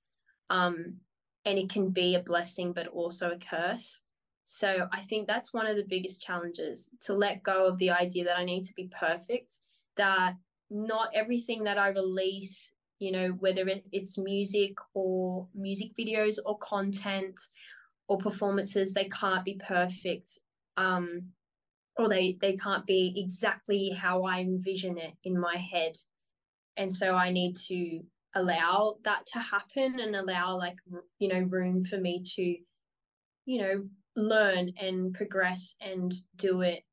Um, 0.50 0.98
and 1.46 1.58
it 1.58 1.70
can 1.70 1.90
be 1.90 2.16
a 2.16 2.20
blessing, 2.20 2.74
but 2.74 2.88
also 2.88 3.32
a 3.32 3.38
curse. 3.38 4.02
So 4.44 4.88
I 4.92 5.02
think 5.02 5.28
that's 5.28 5.54
one 5.54 5.66
of 5.66 5.76
the 5.76 5.86
biggest 5.88 6.22
challenges 6.22 6.90
to 7.02 7.14
let 7.14 7.44
go 7.44 7.68
of 7.68 7.78
the 7.78 7.92
idea 7.92 8.26
that 8.26 8.38
I 8.38 8.46
need 8.46 8.64
to 8.64 8.74
be 8.74 8.90
perfect, 8.98 9.62
that 9.96 10.36
not 10.70 11.10
everything 11.14 11.64
that 11.64 11.78
I 11.78 11.90
release, 11.90 12.72
you 13.00 13.12
know, 13.12 13.30
whether 13.40 13.66
it's 13.92 14.18
music 14.18 14.76
or 14.94 15.48
music 15.54 15.92
videos 15.98 16.38
or 16.46 16.58
content 16.60 17.40
or 18.08 18.18
performances, 18.18 18.94
they 18.94 19.06
can't 19.06 19.46
be 19.46 19.56
perfect. 19.56 20.40
Um, 20.78 21.30
or 21.98 22.08
they 22.08 22.38
they 22.40 22.56
can't 22.56 22.86
be 22.86 23.14
exactly 23.18 23.90
how 23.90 24.24
I 24.24 24.40
envision 24.40 24.98
it 24.98 25.14
in 25.24 25.40
my 25.40 25.58
head. 25.58 25.98
And 26.78 26.92
so 26.92 27.16
I 27.16 27.32
need 27.32 27.56
to 27.68 28.02
allow 28.38 28.98
that 29.04 29.26
to 29.26 29.40
happen 29.40 30.00
and 30.00 30.16
allow 30.16 30.58
like 30.58 30.78
you 31.20 31.28
know 31.28 31.40
room 31.40 31.84
for 31.84 31.98
me 31.98 32.22
to 32.36 32.56
you 33.46 33.62
know 33.62 33.84
learn 34.16 34.72
and 34.80 35.14
progress 35.14 35.76
and 35.82 36.14
do 36.36 36.62
it 36.62 36.84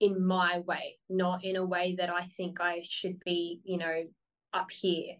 in 0.00 0.24
my 0.24 0.60
way 0.60 0.96
not 1.08 1.44
in 1.44 1.56
a 1.56 1.64
way 1.64 1.94
that 1.96 2.10
i 2.10 2.22
think 2.36 2.60
i 2.60 2.82
should 2.88 3.18
be 3.24 3.60
you 3.64 3.78
know 3.78 4.02
up 4.52 4.70
here 4.70 5.14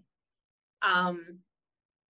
um 0.82 1.38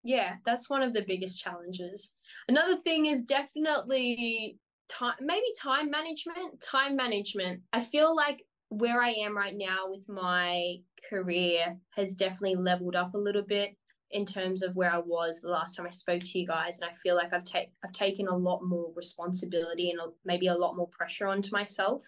yeah 0.03 0.35
that's 0.45 0.69
one 0.69 0.81
of 0.81 0.93
the 0.93 1.05
biggest 1.07 1.39
challenges 1.39 2.13
another 2.47 2.77
thing 2.77 3.05
is 3.05 3.23
definitely 3.23 4.57
time 4.87 5.15
maybe 5.19 5.45
time 5.61 5.89
management 5.89 6.59
time 6.61 6.95
management 6.95 7.61
i 7.73 7.79
feel 7.79 8.15
like 8.15 8.43
where 8.69 9.01
i 9.01 9.09
am 9.09 9.35
right 9.35 9.55
now 9.55 9.89
with 9.89 10.07
my 10.09 10.75
career 11.09 11.77
has 11.91 12.15
definitely 12.15 12.55
leveled 12.55 12.95
up 12.95 13.13
a 13.13 13.17
little 13.17 13.41
bit 13.41 13.75
in 14.11 14.25
terms 14.25 14.61
of 14.61 14.75
where 14.75 14.91
i 14.91 14.97
was 14.97 15.41
the 15.41 15.49
last 15.49 15.75
time 15.75 15.87
i 15.87 15.89
spoke 15.89 16.21
to 16.21 16.39
you 16.39 16.45
guys 16.45 16.79
and 16.79 16.89
i 16.89 16.93
feel 16.93 17.15
like 17.15 17.33
i've, 17.33 17.43
ta- 17.43 17.71
I've 17.83 17.91
taken 17.91 18.27
a 18.27 18.35
lot 18.35 18.61
more 18.63 18.91
responsibility 18.95 19.89
and 19.91 19.99
maybe 20.23 20.47
a 20.47 20.55
lot 20.55 20.75
more 20.75 20.87
pressure 20.87 21.27
onto 21.27 21.49
myself 21.51 22.05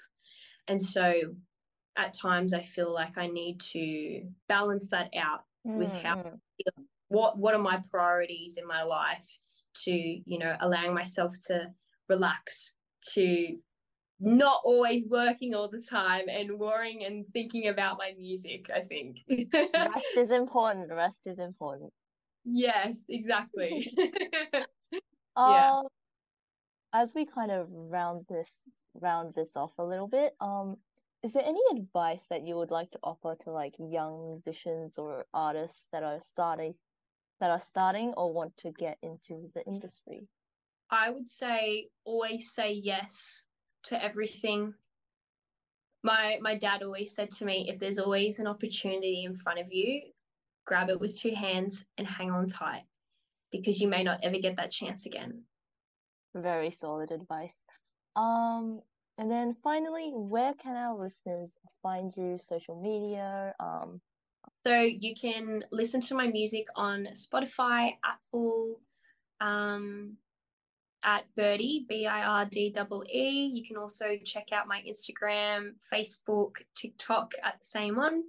and 0.67 0.81
so 0.81 1.13
at 1.95 2.13
times 2.13 2.53
i 2.53 2.61
feel 2.61 2.93
like 2.93 3.17
i 3.17 3.27
need 3.27 3.59
to 3.59 4.21
balance 4.47 4.89
that 4.89 5.09
out 5.17 5.45
with 5.63 5.93
how 6.03 6.15
Mm-hmm. 6.15 6.83
what 7.09 7.37
what 7.37 7.53
are 7.53 7.59
my 7.59 7.81
priorities 7.91 8.57
in 8.57 8.67
my 8.67 8.83
life 8.83 9.27
to 9.83 9.91
you 9.91 10.39
know 10.39 10.55
allowing 10.59 10.93
myself 10.93 11.35
to 11.47 11.71
relax 12.09 12.73
to 13.13 13.57
not 14.19 14.61
always 14.65 15.05
working 15.09 15.53
all 15.53 15.69
the 15.69 15.85
time 15.89 16.27
and 16.27 16.57
worrying 16.57 17.05
and 17.05 17.25
thinking 17.33 17.67
about 17.67 17.97
my 17.97 18.13
music 18.17 18.69
i 18.73 18.81
think 18.81 19.17
Rest 19.53 20.17
is 20.17 20.31
important. 20.31 20.91
Rest 20.91 21.21
is 21.25 21.39
important. 21.39 21.91
yes 22.45 23.05
exactly 23.09 23.91
Um, 25.37 25.83
as 26.93 27.13
we 27.13 27.25
kind 27.25 27.51
of 27.51 27.67
round 27.69 28.25
this 28.27 28.61
round 28.95 29.35
this 29.35 29.55
off 29.55 29.73
a 29.77 29.83
little 29.85 30.07
bit, 30.07 30.33
um, 30.41 30.77
is 31.23 31.33
there 31.33 31.45
any 31.45 31.61
advice 31.71 32.25
that 32.29 32.45
you 32.45 32.55
would 32.55 32.71
like 32.71 32.89
to 32.91 32.99
offer 33.03 33.35
to 33.43 33.51
like 33.51 33.75
young 33.77 34.41
musicians 34.45 34.97
or 34.97 35.25
artists 35.33 35.89
that 35.91 36.03
are 36.03 36.19
starting 36.21 36.73
that 37.39 37.51
are 37.51 37.59
starting 37.59 38.13
or 38.17 38.33
want 38.33 38.57
to 38.57 38.71
get 38.71 38.97
into 39.03 39.51
the 39.53 39.63
industry? 39.65 40.27
I 40.91 41.09
would 41.09 41.29
say 41.29 41.87
always 42.05 42.51
say 42.51 42.71
yes 42.71 43.43
to 43.83 44.01
everything 44.03 44.73
my 46.03 46.37
my 46.41 46.55
dad 46.55 46.83
always 46.83 47.13
said 47.13 47.29
to 47.31 47.45
me 47.45 47.67
if 47.69 47.79
there's 47.79 47.99
always 47.99 48.39
an 48.39 48.47
opportunity 48.47 49.23
in 49.25 49.33
front 49.35 49.59
of 49.59 49.71
you 49.71 50.01
grab 50.65 50.89
it 50.89 50.99
with 50.99 51.17
two 51.17 51.33
hands 51.33 51.85
and 51.97 52.07
hang 52.07 52.31
on 52.31 52.47
tight 52.47 52.83
because 53.51 53.81
you 53.81 53.87
may 53.87 54.03
not 54.03 54.19
ever 54.23 54.37
get 54.37 54.55
that 54.57 54.71
chance 54.71 55.05
again 55.05 55.43
Very 56.35 56.71
solid 56.71 57.11
advice. 57.11 57.57
Um, 58.15 58.81
and 59.17 59.31
then 59.31 59.55
finally, 59.63 60.11
where 60.13 60.53
can 60.53 60.75
our 60.75 60.97
listeners 60.97 61.57
find 61.81 62.13
you? 62.15 62.37
Social 62.39 62.79
media, 62.79 63.55
um, 63.59 64.01
So 64.65 64.81
you 64.81 65.15
can 65.15 65.63
listen 65.71 66.01
to 66.01 66.15
my 66.15 66.27
music 66.27 66.67
on 66.75 67.07
Spotify, 67.13 67.93
Apple, 68.03 68.79
um, 69.39 70.17
at 71.07 71.23
BIRDEE, 71.37 71.85
B 71.87 72.05
I 72.05 72.21
R 72.21 72.45
D 72.45 72.75
E. 73.13 73.51
You 73.53 73.63
can 73.65 73.77
also 73.77 74.17
check 74.25 74.51
out 74.51 74.67
my 74.67 74.83
Instagram, 74.87 75.71
Facebook, 75.91 76.57
TikTok 76.75 77.31
at 77.43 77.57
the 77.59 77.65
same 77.65 77.95
one 77.95 78.23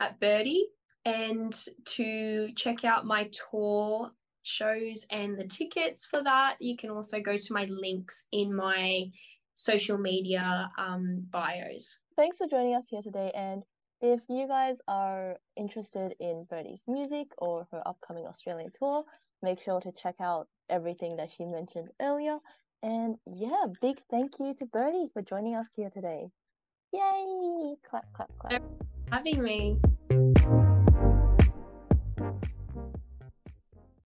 at 0.00 0.18
BIRDEE. 0.18 0.64
And 1.04 1.54
to 1.84 2.48
check 2.56 2.86
out 2.86 3.04
my 3.04 3.28
tour 3.50 4.10
shows 4.42 5.06
and 5.10 5.38
the 5.38 5.46
tickets 5.46 6.06
for 6.06 6.22
that, 6.22 6.56
you 6.60 6.78
can 6.78 6.88
also 6.88 7.20
go 7.20 7.36
to 7.36 7.52
my 7.52 7.66
links 7.68 8.24
in 8.32 8.56
my 8.56 9.04
social 9.54 9.98
media 9.98 10.70
um, 10.78 11.26
bios. 11.30 11.98
thanks 12.16 12.38
for 12.38 12.46
joining 12.48 12.74
us 12.74 12.86
here 12.88 13.02
today. 13.02 13.30
And 13.34 13.62
if 14.00 14.22
you 14.28 14.48
guys 14.48 14.78
are 14.88 15.36
interested 15.56 16.16
in 16.20 16.46
BIRDEE's 16.50 16.84
music 16.88 17.28
or 17.38 17.68
her 17.70 17.82
upcoming 17.86 18.26
Australian 18.26 18.70
tour, 18.78 19.04
make 19.42 19.60
sure 19.60 19.80
to 19.80 19.92
check 19.92 20.16
out 20.20 20.48
everything 20.68 21.16
that 21.16 21.30
she 21.30 21.44
mentioned 21.44 21.90
earlier. 22.00 22.38
And 22.82 23.16
yeah, 23.26 23.64
big 23.80 23.98
thank 24.10 24.38
you 24.38 24.54
to 24.54 24.66
BIRDEE 24.66 25.12
for 25.12 25.22
joining 25.22 25.54
us 25.56 25.68
here 25.74 25.90
today. 25.90 26.30
Yay! 26.92 27.74
Clap, 27.88 28.04
clap, 28.12 28.30
clap. 28.38 28.62
Having 29.10 29.42
me. 29.42 30.63